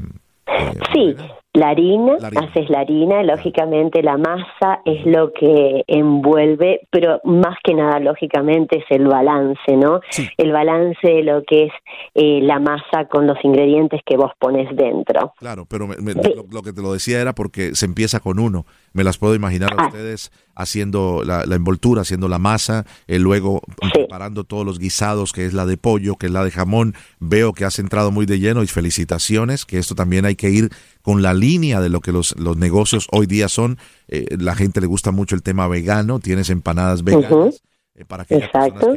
sí, 0.93 1.16
la 1.53 1.71
harina, 1.71 2.15
haces 2.37 2.71
la 2.71 2.81
harina, 2.81 3.23
lógicamente 3.25 4.03
la 4.03 4.17
masa 4.17 4.81
es 4.85 5.05
lo 5.05 5.33
que 5.33 5.83
envuelve, 5.89 6.87
pero 6.91 7.21
más 7.25 7.57
que 7.65 7.75
nada, 7.75 7.99
lógicamente, 7.99 8.79
es 8.79 8.85
el 8.91 9.09
balance, 9.09 9.77
¿no? 9.77 10.01
El 10.37 10.53
balance 10.53 10.99
de 11.03 11.23
lo 11.25 11.43
que 11.43 11.65
es 11.65 11.73
eh, 12.15 12.41
la 12.43 12.61
masa 12.61 13.07
con 13.11 13.27
los 13.27 13.37
ingredientes 13.43 14.01
que 14.07 14.17
vos 14.17 14.31
pones 14.39 14.75
dentro. 14.77 15.35
Claro, 15.39 15.67
pero 15.69 15.89
lo, 15.89 16.63
que 16.63 16.73
te 16.73 16.83
lo 16.83 16.93
decía 16.93 17.21
era 17.21 17.35
porque 17.35 17.75
se 17.75 17.87
empieza 17.87 18.21
con 18.21 18.39
uno. 18.39 18.65
Me 18.92 19.05
las 19.05 19.18
puedo 19.18 19.35
imaginar 19.35 19.72
a 19.72 19.83
ah. 19.83 19.87
ustedes 19.87 20.33
haciendo 20.55 21.22
la, 21.24 21.42
envoltura, 21.55 22.03
haciendo 22.03 22.29
la 22.29 22.38
masa, 22.38 22.85
eh, 23.07 23.18
luego 23.18 23.62
preparando 23.92 24.44
todos 24.44 24.66
los 24.66 24.79
guisados, 24.79 25.33
que 25.33 25.46
es 25.46 25.55
la 25.55 25.64
de 25.64 25.76
pollo, 25.76 26.16
que 26.16 26.26
es 26.26 26.33
la 26.33 26.44
de 26.44 26.50
jamón. 26.50 26.94
Veo 27.18 27.53
que 27.53 27.64
has 27.64 27.79
entrado 27.79 28.11
muy 28.11 28.26
de 28.26 28.40
lleno 28.40 28.62
y 28.62 28.66
felicitaciones, 28.66 29.64
que 29.64 29.79
esto 29.79 29.94
también 29.94 30.24
hay 30.24 30.37
que 30.37 30.50
ir 30.50 30.70
con 31.03 31.22
la 31.22 31.35
línea 31.35 31.81
de 31.81 31.88
lo 31.88 32.00
que 32.00 32.12
los, 32.12 32.37
los 32.38 32.57
negocios 32.57 33.07
hoy 33.12 33.26
día 33.26 33.48
son. 33.48 33.79
Eh, 34.09 34.37
la 34.38 34.55
gente 34.55 34.81
le 34.81 34.87
gusta 34.87 35.12
mucho 35.12 35.35
el 35.35 35.42
tema 35.42 35.68
vegano, 35.68 36.18
tienes 36.20 36.50
empanadas 36.50 37.05
veganas. 37.05 37.62
Eh, 37.94 38.05
para 38.05 38.22
aquellas 38.22 38.50
personas 38.50 38.94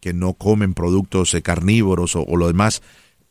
que, 0.00 0.12
no 0.14 0.34
comen 0.34 0.74
productos 0.74 1.36
carnívoros 1.42 2.14
o, 2.14 2.36
lo 2.36 2.46
demás, 2.46 2.82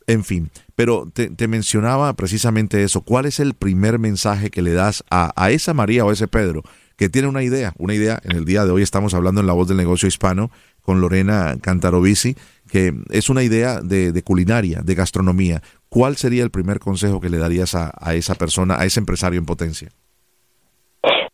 en 0.07 0.23
fin, 0.23 0.49
pero 0.75 1.07
te, 1.13 1.29
te, 1.29 1.47
mencionaba 1.47 2.13
precisamente 2.13 2.83
eso. 2.83 3.01
¿Cuál 3.01 3.25
es 3.25 3.39
el 3.39 3.53
primer 3.53 3.99
mensaje 3.99 4.49
que 4.49 4.61
le 4.61 4.73
das 4.73 5.03
a, 5.09 5.31
a, 5.35 5.51
esa 5.51 5.73
María 5.73 6.05
o 6.05 6.09
a 6.09 6.13
ese 6.13 6.27
Pedro 6.27 6.63
que 6.97 7.09
tiene 7.09 7.27
una 7.27 7.43
idea? 7.43 7.73
Una 7.77 7.93
idea, 7.93 8.19
en 8.23 8.35
el 8.37 8.45
día 8.45 8.65
de 8.65 8.71
hoy 8.71 8.81
estamos 8.81 9.13
hablando 9.13 9.41
en 9.41 9.47
La 9.47 9.53
Voz 9.53 9.67
del 9.67 9.77
Negocio 9.77 10.07
Hispano 10.07 10.49
con 10.81 11.01
Lorena 11.01 11.55
Cantarovici, 11.61 12.35
que 12.69 12.93
es 13.09 13.29
una 13.29 13.43
idea 13.43 13.81
de, 13.81 14.11
de 14.11 14.23
culinaria, 14.23 14.81
de 14.81 14.95
gastronomía. 14.95 15.61
¿Cuál 15.89 16.17
sería 16.17 16.43
el 16.43 16.51
primer 16.51 16.79
consejo 16.79 17.21
que 17.21 17.29
le 17.29 17.37
darías 17.37 17.75
a, 17.75 17.91
a 17.99 18.15
esa 18.15 18.35
persona, 18.35 18.79
a 18.79 18.85
ese 18.85 18.99
empresario 18.99 19.39
en 19.39 19.45
potencia? 19.45 19.89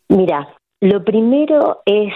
Mira, 0.08 0.48
lo 0.80 1.04
primero 1.04 1.82
es 1.86 2.12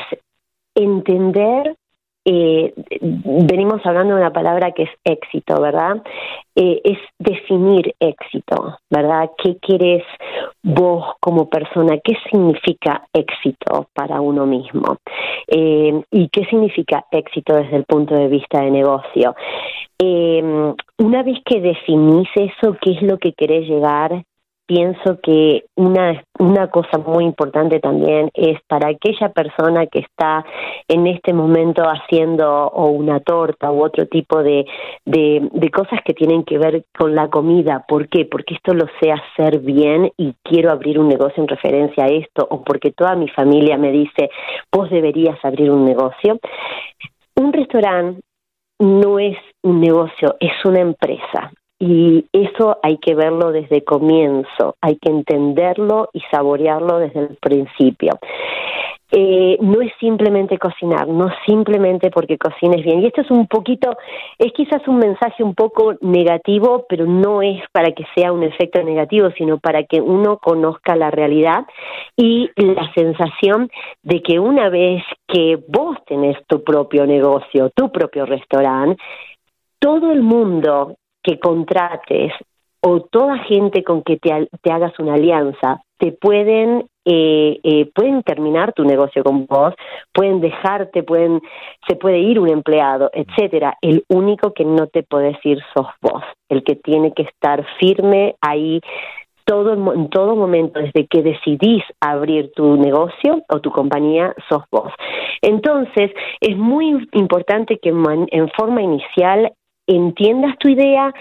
entender 0.74 1.76
eh, 2.24 2.72
venimos 3.00 3.84
hablando 3.84 4.14
de 4.14 4.20
una 4.20 4.32
palabra 4.32 4.72
que 4.72 4.84
es 4.84 4.90
éxito, 5.04 5.60
¿verdad? 5.60 6.02
Eh, 6.56 6.80
es 6.84 6.98
definir 7.18 7.94
éxito, 8.00 8.78
¿verdad? 8.90 9.30
¿Qué 9.42 9.58
quieres 9.58 10.02
vos 10.62 11.14
como 11.20 11.48
persona? 11.50 11.98
¿Qué 12.02 12.14
significa 12.30 13.06
éxito 13.12 13.88
para 13.92 14.20
uno 14.20 14.46
mismo? 14.46 14.96
Eh, 15.48 16.02
¿Y 16.10 16.28
qué 16.28 16.44
significa 16.46 17.04
éxito 17.10 17.56
desde 17.56 17.76
el 17.76 17.84
punto 17.84 18.14
de 18.14 18.28
vista 18.28 18.62
de 18.62 18.70
negocio? 18.70 19.34
una 20.98 21.22
vez 21.22 21.38
que 21.46 21.62
definís 21.62 22.28
eso, 22.34 22.76
¿qué 22.82 22.92
es 22.92 23.02
lo 23.02 23.16
que 23.16 23.32
querés 23.32 23.66
llegar? 23.66 24.22
Pienso 24.66 25.18
que 25.22 25.64
una, 25.76 26.24
una 26.38 26.68
cosa 26.68 26.98
muy 26.98 27.24
importante 27.24 27.80
también 27.80 28.30
es 28.34 28.58
para 28.66 28.88
aquella 28.88 29.28
persona 29.30 29.86
que 29.86 30.00
está 30.00 30.44
en 30.88 31.06
este 31.06 31.32
momento 31.32 31.82
haciendo 31.82 32.68
o 32.68 32.88
una 32.88 33.20
torta 33.20 33.70
u 33.70 33.84
otro 33.84 34.06
tipo 34.06 34.42
de, 34.42 34.66
de, 35.04 35.48
de 35.52 35.70
cosas 35.70 36.00
que 36.04 36.14
tienen 36.14 36.44
que 36.44 36.58
ver 36.58 36.84
con 36.96 37.14
la 37.14 37.28
comida. 37.28 37.84
¿Por 37.86 38.08
qué? 38.08 38.24
Porque 38.24 38.54
esto 38.54 38.74
lo 38.74 38.86
sé 39.00 39.12
hacer 39.12 39.60
bien 39.60 40.10
y 40.16 40.34
quiero 40.42 40.70
abrir 40.70 40.98
un 40.98 41.08
negocio 41.08 41.42
en 41.42 41.48
referencia 41.48 42.04
a 42.04 42.08
esto 42.08 42.46
o 42.50 42.62
porque 42.62 42.92
toda 42.92 43.14
mi 43.16 43.28
familia 43.28 43.76
me 43.76 43.90
dice, 43.90 44.30
vos 44.72 44.90
deberías 44.90 45.38
abrir 45.44 45.70
un 45.70 45.84
negocio. 45.84 46.38
Un 47.36 47.52
restaurante 47.52 48.20
no 48.78 49.18
es 49.18 49.36
un 49.62 49.80
negocio, 49.80 50.36
es 50.40 50.52
una 50.64 50.80
empresa. 50.80 51.52
Y 51.78 52.24
eso 52.32 52.78
hay 52.82 52.98
que 52.98 53.14
verlo 53.14 53.50
desde 53.50 53.82
comienzo, 53.82 54.76
hay 54.80 54.96
que 54.96 55.10
entenderlo 55.10 56.08
y 56.12 56.20
saborearlo 56.30 56.98
desde 56.98 57.20
el 57.20 57.36
principio. 57.40 58.18
Eh, 59.16 59.58
no 59.60 59.80
es 59.80 59.92
simplemente 60.00 60.58
cocinar, 60.58 61.06
no 61.06 61.28
simplemente 61.46 62.10
porque 62.10 62.36
cocines 62.36 62.82
bien. 62.82 63.00
Y 63.00 63.06
esto 63.06 63.20
es 63.20 63.30
un 63.30 63.46
poquito, 63.46 63.96
es 64.38 64.52
quizás 64.52 64.86
un 64.88 64.98
mensaje 64.98 65.44
un 65.44 65.54
poco 65.54 65.94
negativo, 66.00 66.84
pero 66.88 67.06
no 67.06 67.40
es 67.40 67.62
para 67.70 67.92
que 67.92 68.04
sea 68.16 68.32
un 68.32 68.42
efecto 68.42 68.82
negativo, 68.82 69.28
sino 69.38 69.58
para 69.58 69.84
que 69.84 70.00
uno 70.00 70.38
conozca 70.38 70.96
la 70.96 71.12
realidad 71.12 71.64
y 72.16 72.50
la 72.56 72.92
sensación 72.94 73.70
de 74.02 74.20
que 74.20 74.40
una 74.40 74.68
vez 74.68 75.04
que 75.28 75.60
vos 75.68 75.96
tenés 76.06 76.36
tu 76.48 76.64
propio 76.64 77.06
negocio, 77.06 77.70
tu 77.70 77.92
propio 77.92 78.26
restaurante, 78.26 79.00
todo 79.78 80.10
el 80.10 80.22
mundo 80.22 80.96
que 81.24 81.40
contrates 81.40 82.32
o 82.80 83.00
toda 83.00 83.38
gente 83.38 83.82
con 83.82 84.02
que 84.02 84.18
te, 84.18 84.48
te 84.62 84.70
hagas 84.70 84.92
una 85.00 85.14
alianza, 85.14 85.82
te 85.98 86.12
pueden 86.12 86.86
eh, 87.06 87.60
eh, 87.62 87.90
pueden 87.94 88.22
terminar 88.22 88.72
tu 88.72 88.82
negocio 88.82 89.22
con 89.22 89.44
vos, 89.46 89.74
pueden 90.12 90.40
dejarte, 90.40 91.02
pueden 91.02 91.40
se 91.86 91.96
puede 91.96 92.18
ir 92.18 92.40
un 92.40 92.48
empleado, 92.48 93.10
etcétera. 93.12 93.76
El 93.82 94.04
único 94.08 94.54
que 94.54 94.64
no 94.64 94.86
te 94.86 95.02
puede 95.02 95.38
ir 95.44 95.58
sos 95.74 95.88
vos, 96.00 96.22
el 96.48 96.64
que 96.64 96.76
tiene 96.76 97.12
que 97.12 97.24
estar 97.24 97.66
firme 97.78 98.36
ahí 98.40 98.80
todo 99.44 99.92
en 99.92 100.08
todo 100.08 100.34
momento 100.34 100.80
desde 100.80 101.06
que 101.06 101.22
decidís 101.22 101.84
abrir 102.00 102.52
tu 102.52 102.76
negocio 102.78 103.42
o 103.50 103.60
tu 103.60 103.70
compañía 103.70 104.34
sos 104.48 104.62
vos. 104.70 104.90
Entonces, 105.42 106.10
es 106.40 106.56
muy 106.56 107.06
importante 107.12 107.78
que 107.78 107.90
en 107.90 108.48
forma 108.56 108.80
inicial 108.80 109.52
entiendas 109.86 110.56
tu 110.58 110.68
idea, 110.68 111.12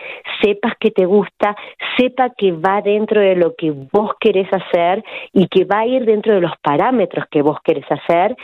sepas 0.41 0.73
que 0.79 0.91
te 0.91 1.05
gusta, 1.05 1.55
sepa 1.97 2.29
que 2.37 2.51
va 2.51 2.81
dentro 2.81 3.19
de 3.19 3.35
lo 3.35 3.55
que 3.55 3.71
vos 3.71 4.11
querés 4.19 4.47
hacer 4.51 5.03
y 5.31 5.47
que 5.47 5.65
va 5.65 5.79
a 5.79 5.85
ir 5.85 6.05
dentro 6.05 6.33
de 6.33 6.41
los 6.41 6.53
parámetros 6.61 7.25
que 7.29 7.41
vos 7.41 7.57
querés 7.63 7.85
hacer 7.89 8.35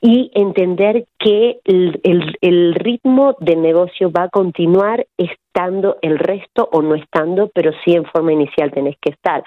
y 0.00 0.30
entender 0.34 1.06
que 1.18 1.58
el, 1.64 2.00
el, 2.40 2.74
ritmo 2.74 3.36
del 3.40 3.62
negocio 3.62 4.12
va 4.12 4.24
a 4.24 4.28
continuar 4.28 5.06
estando 5.16 5.96
el 6.02 6.18
resto 6.18 6.68
o 6.72 6.82
no 6.82 6.94
estando, 6.94 7.50
pero 7.52 7.72
sí 7.84 7.94
en 7.94 8.04
forma 8.04 8.32
inicial 8.32 8.70
tenés 8.70 8.96
que 9.00 9.10
estar. 9.10 9.42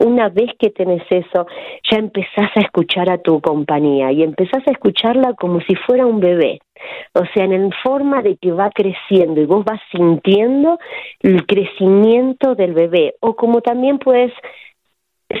Una 0.00 0.28
vez 0.28 0.50
que 0.58 0.70
tenés 0.70 1.04
eso, 1.08 1.46
ya 1.88 1.98
empezás 1.98 2.50
a 2.56 2.60
escuchar 2.60 3.10
a 3.10 3.18
tu 3.18 3.40
compañía 3.40 4.10
y 4.10 4.24
empezás 4.24 4.66
a 4.66 4.72
escucharla 4.72 5.34
como 5.34 5.60
si 5.60 5.76
fuera 5.76 6.04
un 6.04 6.18
bebé. 6.18 6.58
O 7.14 7.22
sea, 7.32 7.44
en 7.44 7.70
forma 7.84 8.22
de 8.22 8.36
que 8.38 8.50
va 8.50 8.70
creciendo 8.70 9.40
y 9.40 9.46
vos 9.46 9.64
vas 9.64 9.80
sintiendo 9.92 10.80
el 11.20 11.46
crecimiento 11.46 12.56
del 12.56 12.72
bebé. 12.72 13.14
O 13.20 13.36
como 13.36 13.60
también 13.60 13.98
puedes 13.98 14.32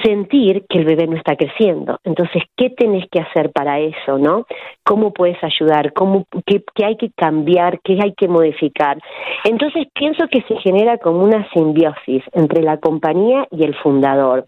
sentir 0.02 0.64
que 0.68 0.78
el 0.78 0.84
bebé 0.84 1.06
no 1.06 1.16
está 1.16 1.36
creciendo. 1.36 1.98
Entonces, 2.04 2.42
¿qué 2.56 2.70
tenés 2.70 3.06
que 3.10 3.20
hacer 3.20 3.50
para 3.52 3.80
eso, 3.80 4.18
no? 4.18 4.46
¿Cómo 4.84 5.12
puedes 5.12 5.38
ayudar? 5.42 5.92
¿Cómo, 5.92 6.26
qué, 6.46 6.62
qué, 6.74 6.84
hay 6.84 6.96
que 6.96 7.10
cambiar? 7.16 7.80
¿Qué 7.82 7.98
hay 8.02 8.14
que 8.14 8.28
modificar? 8.28 8.98
Entonces, 9.44 9.86
pienso 9.94 10.26
que 10.28 10.42
se 10.42 10.56
genera 10.60 10.98
como 10.98 11.22
una 11.22 11.48
simbiosis 11.52 12.22
entre 12.32 12.62
la 12.62 12.78
compañía 12.78 13.46
y 13.50 13.64
el 13.64 13.74
fundador. 13.76 14.46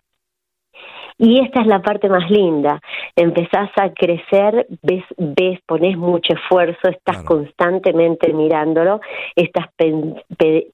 Y 1.17 1.41
esta 1.41 1.61
es 1.61 1.67
la 1.67 1.81
parte 1.81 2.09
más 2.09 2.29
linda. 2.29 2.81
Empezás 3.15 3.71
a 3.77 3.91
crecer, 3.91 4.67
ves, 4.83 5.05
ves, 5.17 5.61
pones 5.67 5.97
mucho 5.97 6.35
esfuerzo, 6.35 6.89
estás 6.89 7.23
constantemente 7.23 8.33
mirándolo, 8.33 9.01
estás 9.37 9.67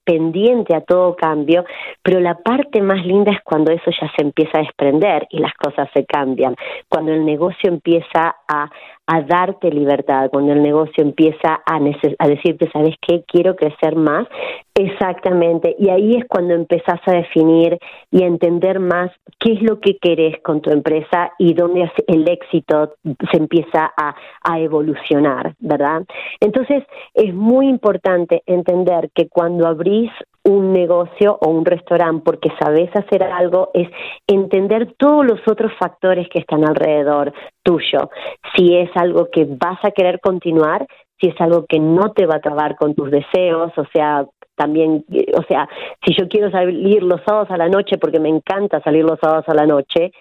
pendiente 0.05 0.75
a 0.75 0.81
todo 0.81 1.15
cambio, 1.15 1.65
pero 2.03 2.21
la 2.21 2.37
parte 2.37 2.81
más 2.81 3.05
linda 3.05 3.33
es 3.33 3.41
cuando 3.45 3.71
eso 3.71 3.91
ya 3.91 4.11
se 4.17 4.23
empieza 4.23 4.59
a 4.59 4.63
desprender 4.63 5.27
y 5.31 5.41
las 5.41 5.53
cosas 5.55 5.89
se 5.93 6.07
cambian, 6.07 6.57
cuando 6.89 7.13
el 7.13 7.25
negocio 7.25 7.69
empieza 7.69 8.37
a, 8.49 8.71
a 9.13 9.23
darte 9.23 9.71
libertad, 9.73 10.31
cuando 10.31 10.53
el 10.53 10.63
negocio 10.63 11.03
empieza 11.03 11.61
a, 11.67 11.81
a 12.19 12.29
decirte, 12.29 12.71
¿sabes 12.73 12.95
qué? 13.01 13.25
Quiero 13.27 13.57
crecer 13.57 13.97
más. 13.97 14.29
Exactamente. 14.73 15.75
Y 15.81 15.91
ahí 15.91 16.15
es 16.15 16.25
cuando 16.29 16.55
empezás 16.55 17.01
a 17.07 17.13
definir 17.13 17.77
y 18.13 18.23
a 18.23 18.27
entender 18.27 18.79
más 18.79 19.11
qué 19.41 19.55
es 19.55 19.63
lo 19.63 19.81
que 19.81 19.99
querés 19.99 20.41
con 20.43 20.61
tu 20.61 20.71
empresa 20.71 21.33
y 21.39 21.55
dónde 21.55 21.91
el 22.07 22.29
éxito 22.29 22.95
se 23.33 23.37
empieza 23.37 23.93
a, 23.97 24.15
a 24.45 24.61
evolucionar, 24.61 25.55
¿verdad? 25.59 26.03
Entonces, 26.39 26.85
es 27.15 27.35
muy 27.35 27.69
importante 27.69 28.45
entender 28.47 29.11
que 29.13 29.29
cuando 29.29 29.67
abrís 29.67 30.13
un 30.51 30.73
negocio 30.73 31.39
o 31.41 31.49
un 31.49 31.65
restaurante 31.65 32.23
porque 32.25 32.51
sabes 32.61 32.91
hacer 32.95 33.23
algo 33.23 33.71
es 33.73 33.89
entender 34.27 34.95
todos 34.99 35.25
los 35.25 35.41
otros 35.47 35.73
factores 35.79 36.29
que 36.29 36.41
están 36.41 36.69
alrededor 36.69 37.33
tuyo. 37.63 38.11
Si 38.55 38.77
es 38.77 38.91
algo 38.97 39.29
que 39.31 39.47
vas 39.49 39.79
a 39.85 39.93
querer 39.93 40.21
continuar, 40.21 40.87
si 41.21 41.29
es 41.29 41.41
algo 41.41 41.67
que 41.69 41.79
no 41.79 42.13
te 42.13 42.27
va 42.27 42.37
a 42.37 42.41
trabar 42.41 42.77
con 42.77 42.95
tus 42.95 43.11
deseos, 43.11 43.73
o 43.77 43.85
sea, 43.93 44.27
también, 44.57 45.05
o 45.35 45.43
sea, 45.45 45.69
si 46.05 46.15
yo 46.19 46.29
quiero 46.29 46.51
salir 46.51 47.03
los 47.03 47.21
sábados 47.25 47.51
a 47.51 47.57
la 47.57 47.69
noche 47.69 47.97
porque 47.99 48.19
me 48.19 48.29
encanta 48.29 48.83
salir 48.83 49.05
los 49.05 49.19
sábados 49.21 49.45
a 49.49 49.55
la 49.55 49.67
noche, 49.67 50.13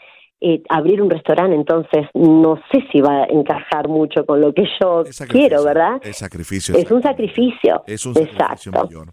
eh, 0.42 0.62
abrir 0.70 1.02
un 1.02 1.10
restaurante, 1.10 1.56
entonces 1.56 2.08
no 2.14 2.62
sé 2.72 2.86
si 2.92 3.02
va 3.02 3.24
a 3.24 3.26
encajar 3.26 3.90
mucho 3.90 4.26
con 4.26 4.40
lo 4.40 4.54
que 4.54 4.64
yo 4.80 5.04
quiero, 5.28 5.64
¿verdad? 5.64 6.00
Es 6.02 6.18
sacrificio. 6.18 6.76
Es 6.78 6.90
un 6.92 7.02
sacrificio. 7.02 7.84
Es 7.88 8.06
un 8.06 8.14
sacrificio 8.14 8.46
Exacto. 8.56 9.10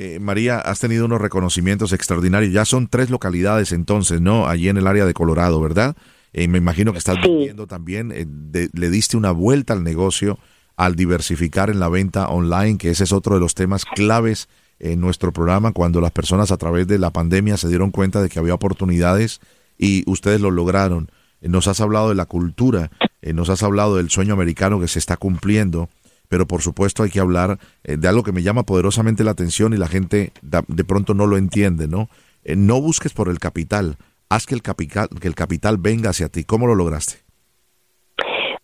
Eh, 0.00 0.20
María, 0.20 0.60
has 0.60 0.78
tenido 0.78 1.06
unos 1.06 1.20
reconocimientos 1.20 1.92
extraordinarios. 1.92 2.52
Ya 2.52 2.64
son 2.64 2.86
tres 2.86 3.10
localidades 3.10 3.72
entonces, 3.72 4.20
¿no? 4.20 4.46
Allí 4.46 4.68
en 4.68 4.76
el 4.76 4.86
área 4.86 5.04
de 5.04 5.12
Colorado, 5.12 5.60
¿verdad? 5.60 5.96
Eh, 6.32 6.46
me 6.46 6.58
imagino 6.58 6.92
que 6.92 6.98
estás 6.98 7.16
viendo 7.20 7.66
también, 7.66 8.12
eh, 8.14 8.68
le 8.72 8.90
diste 8.90 9.16
una 9.16 9.32
vuelta 9.32 9.72
al 9.72 9.82
negocio 9.82 10.38
al 10.76 10.94
diversificar 10.94 11.68
en 11.68 11.80
la 11.80 11.88
venta 11.88 12.28
online, 12.28 12.78
que 12.78 12.90
ese 12.90 13.02
es 13.02 13.12
otro 13.12 13.34
de 13.34 13.40
los 13.40 13.56
temas 13.56 13.84
claves 13.84 14.48
en 14.78 15.00
nuestro 15.00 15.32
programa, 15.32 15.72
cuando 15.72 16.00
las 16.00 16.12
personas 16.12 16.52
a 16.52 16.58
través 16.58 16.86
de 16.86 17.00
la 17.00 17.10
pandemia 17.10 17.56
se 17.56 17.66
dieron 17.66 17.90
cuenta 17.90 18.22
de 18.22 18.28
que 18.28 18.38
había 18.38 18.54
oportunidades 18.54 19.40
y 19.76 20.08
ustedes 20.08 20.40
lo 20.40 20.52
lograron. 20.52 21.10
Nos 21.40 21.66
has 21.66 21.80
hablado 21.80 22.10
de 22.10 22.14
la 22.14 22.26
cultura, 22.26 22.92
nos 23.20 23.48
has 23.48 23.64
hablado 23.64 23.96
del 23.96 24.10
sueño 24.10 24.34
americano 24.34 24.78
que 24.78 24.86
se 24.86 25.00
está 25.00 25.16
cumpliendo 25.16 25.88
pero 26.28 26.46
por 26.46 26.62
supuesto 26.62 27.02
hay 27.02 27.10
que 27.10 27.20
hablar 27.20 27.58
eh, 27.84 27.96
de 27.96 28.08
algo 28.08 28.22
que 28.22 28.32
me 28.32 28.42
llama 28.42 28.62
poderosamente 28.62 29.24
la 29.24 29.32
atención 29.32 29.72
y 29.72 29.76
la 29.76 29.88
gente 29.88 30.32
de 30.42 30.84
pronto 30.84 31.14
no 31.14 31.26
lo 31.26 31.36
entiende, 31.36 31.88
¿no? 31.88 32.08
Eh, 32.44 32.56
no 32.56 32.80
busques 32.80 33.12
por 33.12 33.28
el 33.28 33.38
capital, 33.38 33.96
haz 34.28 34.46
que 34.46 34.54
el 34.54 34.62
capital, 34.62 35.08
que 35.20 35.28
el 35.28 35.34
capital 35.34 35.76
venga 35.78 36.10
hacia 36.10 36.28
ti. 36.28 36.44
¿Cómo 36.44 36.66
lo 36.66 36.74
lograste? 36.74 37.18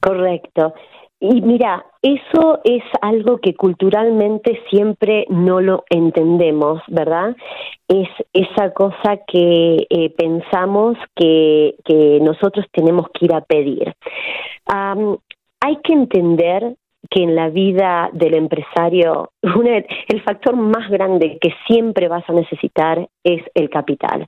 Correcto. 0.01 0.75
Y 1.21 1.41
mira, 1.41 1.87
eso 2.03 2.61
es 2.65 2.83
algo 3.01 3.39
que 3.39 3.55
culturalmente 3.55 4.61
siempre 4.69 5.25
no 5.31 5.61
lo 5.61 5.85
entendemos, 5.89 6.83
¿verdad? 6.89 7.35
Es 7.89 8.09
esa 8.35 8.75
cosa 8.75 9.19
que 9.27 9.87
eh, 9.89 10.11
pensamos 10.11 10.99
que, 11.17 11.77
que, 11.85 12.19
nosotros 12.21 12.67
tenemos 12.73 13.07
que 13.15 13.25
ir 13.25 13.35
a 13.35 13.41
pedir. 13.41 13.95
hay 14.67 15.77
que 15.83 15.93
entender 15.95 16.77
que 17.11 17.23
en 17.23 17.35
la 17.35 17.49
vida 17.51 18.11
del 18.13 18.35
empresario 18.35 19.31
el 19.43 20.23
factor 20.23 20.57
más 20.57 20.89
grande 20.91 21.39
que 21.41 21.55
siempre 21.67 22.09
vas 22.09 22.25
a 22.29 22.33
necesitar 22.33 23.09
es 23.23 23.43
el 23.55 23.71
capital. 23.71 24.27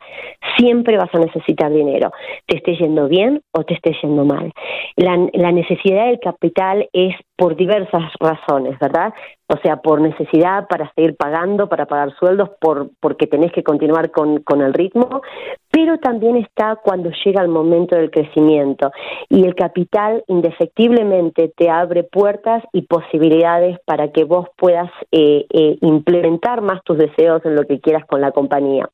Siempre 0.57 0.97
vas 0.97 1.15
a 1.15 1.19
necesitar 1.19 1.71
dinero, 1.71 2.11
te 2.47 2.57
esté 2.57 2.77
yendo 2.77 3.09
bien 3.09 3.43
o 3.53 3.65
te 3.65 3.75
esté 3.75 3.95
yendo 4.03 4.25
mal. 4.25 4.53
La, 4.97 5.29
la 5.33 5.53
necesidad 5.53 6.07
del 6.07 6.21
capital 6.21 6.89
es 6.93 7.15
por 7.37 7.57
diversas 7.57 8.03
razones, 8.19 8.79
¿verdad? 8.79 9.13
O 9.49 9.57
sea, 9.63 9.77
por 9.77 10.01
necesidad 10.01 10.67
para 10.69 10.93
seguir 10.95 11.17
pagando, 11.17 11.69
para 11.69 11.87
pagar 11.87 12.15
sueldos, 12.19 12.51
por, 12.61 12.91
porque 13.01 13.27
tenés 13.27 13.53
que 13.53 13.63
continuar 13.63 14.11
con, 14.11 14.43
con 14.43 14.61
el 14.61 14.75
ritmo, 14.75 15.23
pero 15.71 15.99
también 15.99 16.37
está 16.37 16.77
cuando 16.77 17.11
llega 17.25 17.43
el 17.43 17.49
momento 17.49 17.97
del 17.97 18.11
crecimiento. 18.11 18.91
Y 19.29 19.45
el 19.45 19.55
capital 19.55 20.25
indefectiblemente 20.27 21.53
te 21.57 21.71
abre 21.71 22.03
puertas 22.03 22.65
y 22.73 22.83
posibilidades 22.83 23.79
para 23.85 24.11
que 24.11 24.25
vos 24.25 24.49
puedas 24.57 24.91
eh, 25.13 25.47
eh, 25.51 25.79
implementar 25.81 26.61
más 26.61 26.83
tus 26.83 26.99
deseos 26.99 27.45
en 27.45 27.55
lo 27.55 27.63
que 27.65 27.81
quieras 27.81 28.05
con 28.07 28.21
la 28.21 28.33
compañía. 28.33 28.89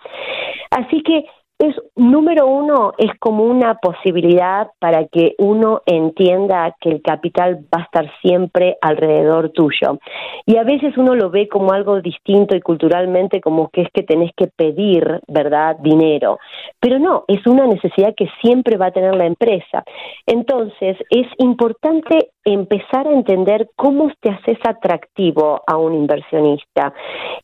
Así 0.71 1.03
que 1.03 1.25
es 1.63 1.77
número 1.95 2.49
uno 2.49 2.93
es 2.99 3.11
como 3.21 3.45
una 3.45 3.75
posibilidad 3.77 4.69
para 4.81 5.07
que 5.07 5.37
uno 5.39 5.83
entienda 5.87 6.75
que 6.81 6.91
el 6.91 7.03
capital 7.03 7.65
va 7.73 7.83
a 7.83 7.85
estar 7.85 8.11
siempre 8.21 8.79
alrededor 8.81 9.51
tuyo. 9.51 9.99
Y 10.45 10.57
a 10.57 10.65
veces 10.65 10.97
uno 10.97 11.15
lo 11.15 11.31
ve 11.31 11.49
como 11.49 11.73
algo 11.73 12.01
distinto 12.01 12.57
y 12.57 12.61
culturalmente 12.61 13.41
como 13.41 13.69
que 13.69 13.83
es 13.83 13.89
que 13.95 14.03
tenés 14.03 14.33
que 14.37 14.49
pedir 14.49 15.21
verdad 15.29 15.77
dinero. 15.79 16.41
Pero 16.81 16.99
no 16.99 17.25
es 17.29 17.47
una 17.47 17.67
necesidad 17.67 18.13
que 18.17 18.29
siempre 18.41 18.77
va 18.77 18.87
a 18.87 18.93
tener 18.93 19.15
la 19.15 19.27
empresa. 19.27 19.85
Entonces 20.27 20.97
es 21.11 21.29
importante 21.39 22.31
empezar 22.45 23.07
a 23.07 23.13
entender 23.13 23.71
cómo 23.77 24.11
te 24.21 24.31
haces 24.31 24.59
atractivo 24.65 25.63
a 25.65 25.77
un 25.77 25.95
inversionista 25.95 26.93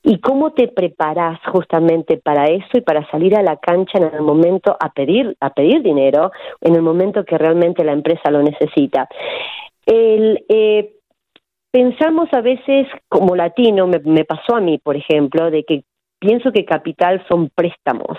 y 0.02 0.18
cómo 0.18 0.52
te 0.52 0.66
preparas 0.66 1.38
justamente 1.52 2.16
para 2.16 2.46
eso 2.46 2.78
y 2.78 2.80
para 2.80 3.08
salir 3.10 3.36
a 3.36 3.42
la 3.42 3.56
cancha 3.56 3.98
en 3.98 4.07
el 4.14 4.22
momento 4.22 4.76
a 4.78 4.90
pedir 4.92 5.36
a 5.40 5.50
pedir 5.50 5.82
dinero 5.82 6.30
en 6.60 6.74
el 6.74 6.82
momento 6.82 7.24
que 7.24 7.38
realmente 7.38 7.84
la 7.84 7.92
empresa 7.92 8.30
lo 8.30 8.42
necesita. 8.42 9.08
El, 9.86 10.44
eh, 10.48 10.92
pensamos 11.70 12.28
a 12.32 12.40
veces 12.40 12.86
como 13.08 13.36
latino, 13.36 13.86
me, 13.86 13.98
me 14.00 14.24
pasó 14.24 14.56
a 14.56 14.60
mí, 14.60 14.78
por 14.78 14.96
ejemplo, 14.96 15.50
de 15.50 15.64
que 15.64 15.84
pienso 16.18 16.52
que 16.52 16.64
capital 16.64 17.24
son 17.28 17.50
préstamos 17.54 18.18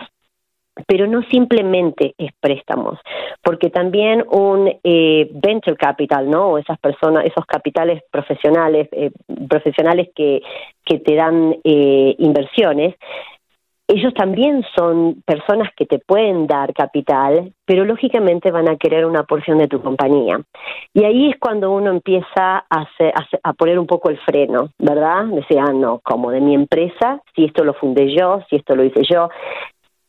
pero 0.88 1.08
no 1.08 1.24
simplemente 1.24 2.14
es 2.18 2.32
préstamos, 2.40 3.00
porque 3.42 3.70
también 3.70 4.24
un 4.30 4.72
eh, 4.84 5.30
venture 5.32 5.76
capital, 5.76 6.30
¿no? 6.30 6.50
O 6.50 6.58
esas 6.58 6.80
personas, 6.80 7.26
esos 7.26 7.46
capitales 7.46 8.02
profesionales, 8.12 8.88
eh, 8.92 9.12
profesionales 9.48 10.10
que, 10.16 10.42
que 10.86 11.00
te 11.00 11.16
dan 11.16 11.56
eh, 11.64 12.16
inversiones, 12.18 12.96
ellos 13.92 14.14
también 14.14 14.64
son 14.78 15.24
personas 15.26 15.70
que 15.76 15.88
te 15.88 15.98
pueden 15.98 16.46
dar 16.46 16.76
capital, 16.76 17.54
pero 17.66 17.86
lógicamente 17.86 18.52
van 18.52 18.70
a 18.70 18.78
querer 18.78 19.04
una 19.04 19.24
porción 19.24 19.58
de 19.58 19.68
tu 19.68 19.82
compañía. 19.82 20.40
Y 20.94 21.06
ahí 21.06 21.32
es 21.32 21.40
cuando 21.40 21.72
uno 21.72 21.90
empieza 21.90 22.66
a, 22.70 22.88
a, 23.44 23.54
poner 23.54 23.80
un 23.80 23.88
poco 23.88 24.12
el 24.12 24.20
freno, 24.20 24.70
¿verdad? 24.78 25.26
Decía, 25.26 25.64
ah, 25.68 25.74
no, 25.74 26.02
como 26.04 26.30
de 26.30 26.40
mi 26.40 26.54
empresa, 26.54 27.20
si 27.36 27.46
esto 27.46 27.64
lo 27.64 27.74
fundé 27.74 28.16
yo, 28.16 28.44
si 28.48 28.58
esto 28.58 28.76
lo 28.76 28.84
hice 28.84 29.02
yo. 29.10 29.30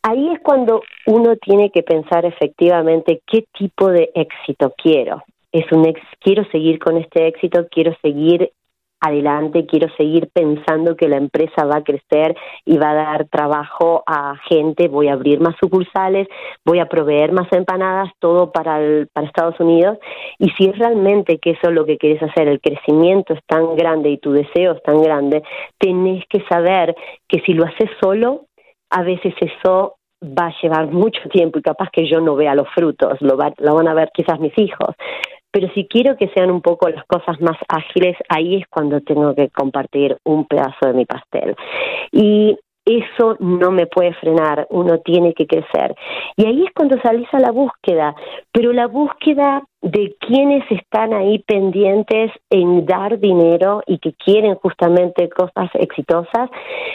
Ahí 0.03 0.29
es 0.31 0.41
cuando 0.41 0.83
uno 1.07 1.37
tiene 1.37 1.71
que 1.71 1.83
pensar 1.83 2.27
efectivamente 2.27 3.23
qué 3.27 3.47
tipo 3.59 3.89
de 3.89 4.11
éxito 4.15 4.75
quiero. 4.77 5.23
Es 5.53 5.65
un 5.73 5.89
ex, 5.89 6.03
quiero 6.21 6.45
seguir 6.53 6.79
con 6.79 6.99
este 6.99 7.27
éxito, 7.27 7.67
quiero 7.71 7.97
seguir 8.03 8.51
adelante, 9.01 9.67
quiero 9.67 9.89
seguir 9.97 10.29
pensando 10.33 10.97
que 10.97 11.09
la 11.09 11.17
empresa 11.17 11.65
va 11.65 11.79
a 11.79 11.85
crecer 11.85 12.37
y 12.65 12.77
va 12.77 12.91
a 12.91 12.95
dar 12.95 13.29
trabajo 13.29 14.03
a 14.07 14.35
gente, 14.49 14.89
voy 14.89 15.09
a 15.09 15.15
abrir 15.15 15.41
más 15.41 15.57
sucursales, 15.61 16.29
voy 16.65 16.79
a 16.79 16.87
proveer 16.87 17.33
más 17.33 17.51
empanadas, 17.53 18.11
todo 18.19 18.53
para, 18.53 18.79
para 19.13 19.27
Estados 19.27 19.59
Unidos. 19.59 19.99
Y 20.39 20.51
si 20.51 20.67
es 20.67 20.79
realmente 20.79 21.39
que 21.39 21.51
eso 21.51 21.69
es 21.69 21.73
lo 21.73 21.87
que 21.87 21.99
quieres 21.99 22.23
hacer, 22.23 22.49
el 22.49 22.61
crecimiento 22.61 23.35
es 23.35 23.41
tan 23.47 23.75
grande 23.75 24.11
y 24.11 24.19
tu 24.19 24.33
deseo 24.33 24.73
es 24.73 24.83
tan 24.83 25.03
grande, 25.03 25.43
tenés 25.79 26.25
que 26.29 26.45
saber 26.49 26.95
que 27.27 27.41
si 27.41 27.55
lo 27.55 27.65
haces 27.65 27.91
solo, 28.01 28.47
a 28.91 29.03
veces 29.03 29.35
eso 29.41 29.97
va 30.23 30.49
a 30.49 30.55
llevar 30.63 30.89
mucho 30.89 31.21
tiempo 31.31 31.59
y 31.59 31.63
capaz 31.63 31.89
que 31.91 32.09
yo 32.09 32.21
no 32.21 32.37
vea 32.37 32.55
los 32.55 32.69
frutos, 32.75 33.21
lo, 33.21 33.37
lo 33.59 33.75
van 33.75 33.89
a 33.89 33.95
ver 33.95 34.11
quizás 34.13 34.39
mis 34.39 34.57
hijos. 34.59 34.95
Pero 35.53 35.69
si 35.75 35.87
quiero 35.87 36.17
que 36.17 36.29
sean 36.29 36.51
un 36.51 36.61
poco 36.61 36.89
las 36.89 37.05
cosas 37.07 37.41
más 37.41 37.57
ágiles, 37.69 38.17
ahí 38.29 38.57
es 38.57 38.67
cuando 38.69 39.01
tengo 39.01 39.35
que 39.35 39.49
compartir 39.51 40.17
un 40.25 40.45
pedazo 40.47 40.87
de 40.87 40.93
mi 40.93 41.07
pastel. 41.07 41.57
Y 42.13 42.57
eso 42.85 43.37
no 43.41 43.71
me 43.71 43.87
puede 43.87 44.15
frenar, 44.15 44.67
uno 44.71 44.99
tiene 45.01 45.35
que 45.35 45.47
crecer. 45.47 45.95
Y 46.37 46.47
ahí 46.47 46.65
es 46.65 46.73
cuando 46.75 47.01
salís 47.03 47.29
a 47.33 47.41
la 47.41 47.51
búsqueda, 47.51 48.15
pero 48.53 48.73
la 48.73 48.87
búsqueda 48.87 49.63
de 49.83 50.15
quienes 50.21 50.63
están 50.71 51.15
ahí 51.15 51.39
pendientes 51.41 52.31
en 52.51 52.85
dar 52.85 53.19
dinero 53.19 53.83
y 53.87 53.99
que 53.99 54.13
quieren 54.13 54.55
justamente 54.57 55.31
cosas 55.31 55.71
exitosas, 55.75 56.51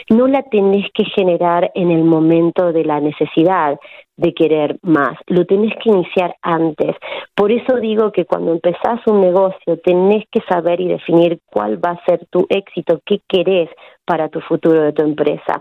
no 0.10 0.28
la 0.28 0.44
tenés 0.44 0.86
que 0.94 1.04
generar 1.06 1.72
en 1.74 1.90
el 1.90 2.04
momento 2.04 2.72
de 2.72 2.86
la 2.86 3.00
necesidad 3.00 3.80
de 4.18 4.34
querer 4.34 4.78
más, 4.82 5.18
lo 5.28 5.46
tenés 5.46 5.74
que 5.84 5.90
iniciar 5.90 6.36
antes. 6.42 6.96
Por 7.36 7.52
eso 7.52 7.78
digo 7.78 8.12
que 8.12 8.26
cuando 8.26 8.54
empezás 8.54 9.02
un 9.08 9.20
negocio 9.20 9.78
tenés 9.84 10.24
que 10.32 10.42
saber 10.48 10.80
y 10.80 10.88
definir 10.88 11.40
cuál 11.52 11.84
va 11.84 11.92
a 11.92 12.06
ser 12.06 12.26
tu 12.30 12.46
éxito, 12.50 13.02
qué 13.06 13.20
querés 13.28 13.70
para 14.06 14.30
tu 14.30 14.40
futuro 14.42 14.84
de 14.84 14.94
tu 14.94 15.02
empresa. 15.02 15.60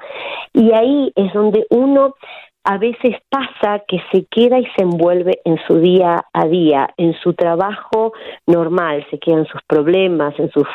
Y 0.52 0.72
ahí 0.72 1.12
es 1.16 1.32
donde 1.32 1.66
uno 1.70 2.14
a 2.64 2.78
veces 2.78 3.16
pasa 3.28 3.82
que 3.86 4.02
se 4.10 4.24
queda 4.30 4.58
y 4.58 4.64
se 4.76 4.82
envuelve 4.82 5.40
en 5.44 5.58
su 5.66 5.78
día 5.80 6.24
a 6.32 6.46
día, 6.46 6.88
en 6.96 7.12
su 7.22 7.34
trabajo 7.34 8.14
normal, 8.46 9.06
se 9.10 9.18
queda 9.18 9.38
en 9.38 9.46
sus 9.46 9.60
problemas, 9.66 10.34
en 10.38 10.50
sus, 10.50 10.66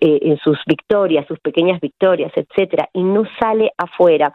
eh, 0.00 0.18
en 0.22 0.36
sus 0.38 0.58
victorias, 0.66 1.26
sus 1.26 1.40
pequeñas 1.40 1.80
victorias, 1.80 2.30
etcétera, 2.36 2.90
y 2.92 3.02
no 3.02 3.24
sale 3.40 3.72
afuera. 3.78 4.34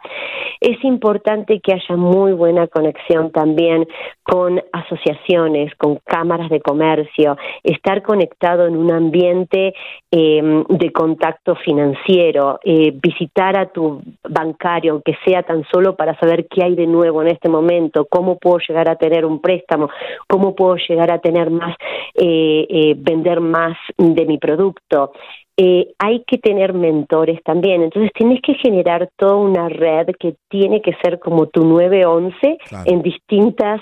Es 0.60 0.82
importante 0.82 1.60
que 1.60 1.74
haya 1.74 1.96
muy 1.96 2.32
buena 2.32 2.66
conexión 2.66 3.30
también 3.30 3.86
con 4.24 4.60
asociaciones, 4.72 5.72
con 5.76 6.00
cámaras 6.04 6.50
de 6.50 6.60
comercio, 6.60 7.36
estar 7.62 8.02
conectado 8.02 8.66
en 8.66 8.76
un 8.76 8.90
ambiente 8.90 9.72
eh, 10.10 10.64
de 10.68 10.92
contacto 10.92 11.54
financiero, 11.54 12.58
eh, 12.64 12.92
visitar 13.00 13.56
a 13.56 13.66
tu 13.66 14.02
bancario, 14.28 14.94
aunque 14.94 15.16
sea 15.24 15.44
tan 15.44 15.64
solo 15.72 15.94
para 15.94 16.18
saber 16.18 16.48
qué 16.48 16.64
hay 16.64 16.74
de 16.74 16.87
nuevo 16.88 17.22
en 17.22 17.28
este 17.28 17.48
momento, 17.48 18.06
cómo 18.10 18.38
puedo 18.38 18.58
llegar 18.66 18.88
a 18.88 18.96
tener 18.96 19.24
un 19.24 19.40
préstamo, 19.40 19.88
cómo 20.26 20.54
puedo 20.54 20.76
llegar 20.88 21.12
a 21.12 21.18
tener 21.18 21.50
más, 21.50 21.76
eh, 22.14 22.66
eh, 22.68 22.94
vender 22.96 23.40
más 23.40 23.76
de 23.96 24.26
mi 24.26 24.38
producto. 24.38 25.12
Eh, 25.56 25.88
hay 25.98 26.22
que 26.26 26.38
tener 26.38 26.72
mentores 26.72 27.42
también. 27.42 27.82
Entonces 27.82 28.12
tienes 28.14 28.40
que 28.42 28.54
generar 28.54 29.08
toda 29.16 29.36
una 29.36 29.68
red 29.68 30.08
que 30.18 30.36
tiene 30.48 30.80
que 30.80 30.94
ser 31.02 31.18
como 31.18 31.46
tu 31.46 31.64
911 31.64 32.58
en 32.84 33.02
distintas 33.02 33.80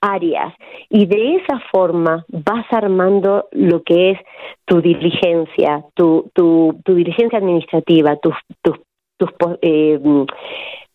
áreas 0.00 0.54
y 0.88 1.06
de 1.06 1.36
esa 1.36 1.60
forma 1.72 2.24
vas 2.28 2.64
armando 2.70 3.48
lo 3.52 3.82
que 3.82 4.12
es 4.12 4.18
tu 4.64 4.80
diligencia, 4.80 5.84
tu, 5.94 6.30
tu, 6.34 6.80
tu 6.84 6.94
diligencia 6.94 7.38
administrativa, 7.38 8.16
tus, 8.16 8.34
tus, 8.62 8.76
tus 9.18 9.30
eh, 9.60 10.00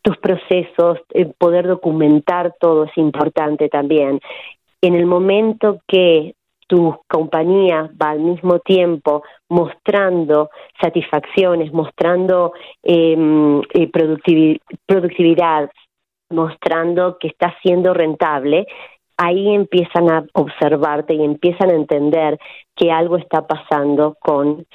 tus 0.03 0.17
procesos, 0.17 0.99
eh, 1.13 1.31
poder 1.37 1.65
documentar 1.67 2.53
todo 2.59 2.83
es 2.83 2.97
importante 2.97 3.69
también. 3.69 4.19
En 4.81 4.95
el 4.95 5.05
momento 5.05 5.79
que 5.87 6.35
tu 6.67 6.99
compañía 7.07 7.89
va 8.01 8.11
al 8.11 8.19
mismo 8.19 8.59
tiempo 8.59 9.23
mostrando 9.49 10.49
satisfacciones, 10.81 11.71
mostrando 11.71 12.53
em, 12.81 13.61
eh, 13.73 13.89
productividad, 14.85 15.69
mostrando 16.29 17.17
que 17.17 17.27
está 17.29 17.55
siendo 17.61 17.93
rentable, 17.93 18.65
ahí 19.23 19.53
empiezan 19.53 20.09
a 20.09 20.25
observarte 20.33 21.13
y 21.13 21.23
empiezan 21.23 21.69
a 21.69 21.75
entender 21.75 22.39
que 22.75 22.91
algo 22.91 23.17
está 23.17 23.45
pasando 23.45 24.17
con, 24.19 24.65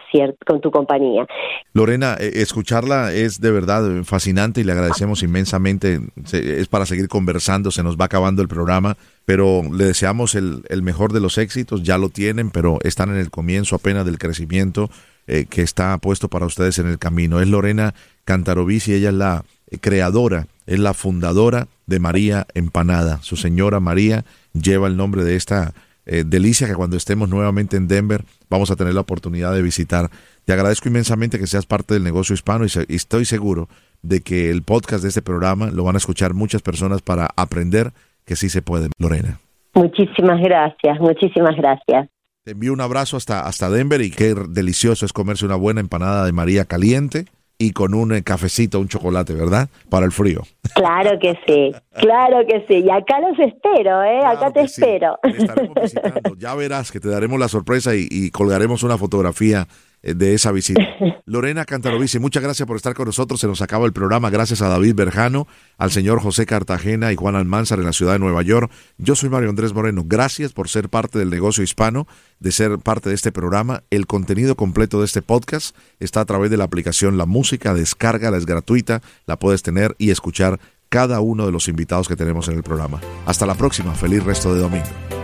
con 0.46 0.60
tu 0.60 0.70
compañía. 0.70 1.26
Lorena, 1.72 2.16
eh, 2.18 2.30
escucharla 2.36 3.12
es 3.12 3.40
de 3.40 3.50
verdad 3.50 3.82
fascinante 4.04 4.60
y 4.60 4.64
le 4.64 4.72
agradecemos 4.72 5.22
inmensamente. 5.22 6.00
Es 6.32 6.68
para 6.68 6.86
seguir 6.86 7.08
conversando, 7.08 7.70
se 7.70 7.82
nos 7.82 7.96
va 7.96 8.06
acabando 8.06 8.40
el 8.40 8.48
programa, 8.48 8.96
pero 9.24 9.62
le 9.72 9.84
deseamos 9.84 10.34
el, 10.34 10.62
mejor 10.82 11.12
de 11.12 11.20
los 11.20 11.38
éxitos, 11.38 11.82
ya 11.82 11.98
lo 11.98 12.08
tienen, 12.08 12.50
pero 12.50 12.78
están 12.84 13.10
en 13.10 13.16
el 13.16 13.30
comienzo 13.30 13.76
apenas 13.76 14.06
del 14.06 14.18
crecimiento 14.18 14.88
eh, 15.26 15.46
que 15.50 15.62
está 15.62 15.98
puesto 15.98 16.28
para 16.28 16.46
ustedes 16.46 16.78
en 16.78 16.86
el 16.86 16.98
camino. 16.98 17.40
Es 17.40 17.48
Lorena 17.48 17.94
Cantarovici, 18.24 18.94
ella 18.94 19.08
es 19.08 19.14
la 19.14 19.44
creadora, 19.80 20.46
es 20.66 20.78
la 20.78 20.94
fundadora 20.94 21.68
de 21.86 21.98
María 21.98 22.46
Empanada. 22.54 23.20
Su 23.22 23.36
señora 23.36 23.80
María 23.80 24.24
lleva 24.52 24.88
el 24.88 24.96
nombre 24.96 25.24
de 25.24 25.36
esta 25.36 25.74
eh, 26.06 26.24
delicia 26.26 26.66
que 26.66 26.74
cuando 26.74 26.96
estemos 26.96 27.28
nuevamente 27.28 27.76
en 27.76 27.88
Denver 27.88 28.24
vamos 28.48 28.70
a 28.70 28.76
tener 28.76 28.94
la 28.94 29.02
oportunidad 29.02 29.52
de 29.52 29.62
visitar. 29.62 30.10
Te 30.44 30.52
agradezco 30.52 30.88
inmensamente 30.88 31.38
que 31.38 31.46
seas 31.46 31.66
parte 31.66 31.94
del 31.94 32.04
negocio 32.04 32.34
hispano 32.34 32.64
y, 32.64 32.70
y 32.88 32.96
estoy 32.96 33.24
seguro 33.24 33.68
de 34.02 34.22
que 34.22 34.50
el 34.50 34.62
podcast 34.62 35.02
de 35.02 35.08
este 35.08 35.22
programa 35.22 35.70
lo 35.70 35.84
van 35.84 35.96
a 35.96 35.98
escuchar 35.98 36.32
muchas 36.32 36.62
personas 36.62 37.02
para 37.02 37.28
aprender 37.36 37.92
que 38.24 38.36
sí 38.36 38.48
se 38.48 38.62
puede, 38.62 38.88
Lorena. 38.98 39.40
Muchísimas 39.74 40.40
gracias, 40.40 40.98
muchísimas 41.00 41.56
gracias. 41.56 42.08
Te 42.44 42.52
envío 42.52 42.72
un 42.72 42.80
abrazo 42.80 43.16
hasta, 43.16 43.40
hasta 43.40 43.68
Denver 43.68 44.00
y 44.00 44.10
qué 44.10 44.34
delicioso 44.34 45.04
es 45.04 45.12
comerse 45.12 45.44
una 45.44 45.56
buena 45.56 45.80
empanada 45.80 46.24
de 46.24 46.32
María 46.32 46.64
caliente 46.64 47.26
y 47.58 47.72
con 47.72 47.92
un 47.92 48.14
eh, 48.14 48.22
cafecito, 48.22 48.78
un 48.78 48.88
chocolate, 48.88 49.34
¿verdad? 49.34 49.68
Para 49.90 50.06
el 50.06 50.12
frío. 50.12 50.42
Claro 50.74 51.18
que 51.18 51.36
sí, 51.46 51.74
claro 51.94 52.46
que 52.46 52.64
sí. 52.68 52.84
Y 52.86 52.90
acá 52.90 53.20
los 53.20 53.38
espero, 53.38 54.02
¿eh? 54.04 54.24
acá 54.24 54.52
te 54.52 54.60
espero. 54.60 55.18
estaremos 55.24 55.74
visitando. 55.82 56.36
Ya 56.38 56.54
verás 56.54 56.92
que 56.92 57.00
te 57.00 57.08
daremos 57.08 57.38
la 57.40 57.48
sorpresa 57.48 57.94
y 57.94 58.30
colgaremos 58.30 58.84
una 58.84 58.96
fotografía 58.96 59.66
de 60.02 60.34
esa 60.34 60.52
visita. 60.52 60.80
Lorena 61.26 61.64
Cantarovici, 61.64 62.18
muchas 62.18 62.42
gracias 62.42 62.66
por 62.66 62.76
estar 62.76 62.94
con 62.94 63.06
nosotros. 63.06 63.40
Se 63.40 63.46
nos 63.46 63.60
acaba 63.60 63.86
el 63.86 63.92
programa. 63.92 64.30
Gracias 64.30 64.62
a 64.62 64.68
David 64.68 64.94
Berjano, 64.94 65.46
al 65.76 65.90
señor 65.90 66.20
José 66.20 66.46
Cartagena 66.46 67.12
y 67.12 67.16
Juan 67.16 67.36
Almanzar 67.36 67.78
en 67.78 67.84
la 67.84 67.92
ciudad 67.92 68.12
de 68.12 68.18
Nueva 68.18 68.42
York. 68.42 68.70
Yo 68.96 69.14
soy 69.14 69.28
Mario 69.28 69.50
Andrés 69.50 69.74
Moreno. 69.74 70.04
Gracias 70.06 70.52
por 70.52 70.68
ser 70.68 70.88
parte 70.88 71.18
del 71.18 71.30
negocio 71.30 71.62
hispano, 71.62 72.06
de 72.40 72.52
ser 72.52 72.78
parte 72.78 73.10
de 73.10 73.14
este 73.14 73.32
programa. 73.32 73.82
El 73.90 74.06
contenido 74.06 74.56
completo 74.56 75.00
de 75.00 75.04
este 75.04 75.20
podcast 75.22 75.76
está 76.00 76.20
a 76.20 76.24
través 76.24 76.50
de 76.50 76.56
la 76.56 76.64
aplicación 76.64 77.18
La 77.18 77.26
Música. 77.26 77.74
Descárgala, 77.74 78.38
es 78.38 78.46
gratuita. 78.46 79.02
La 79.26 79.38
puedes 79.38 79.62
tener 79.62 79.94
y 79.98 80.10
escuchar 80.10 80.58
cada 80.88 81.20
uno 81.20 81.44
de 81.44 81.52
los 81.52 81.68
invitados 81.68 82.08
que 82.08 82.16
tenemos 82.16 82.48
en 82.48 82.54
el 82.54 82.62
programa. 82.62 83.00
Hasta 83.26 83.46
la 83.46 83.54
próxima. 83.54 83.94
Feliz 83.94 84.24
resto 84.24 84.54
de 84.54 84.60
domingo. 84.60 85.17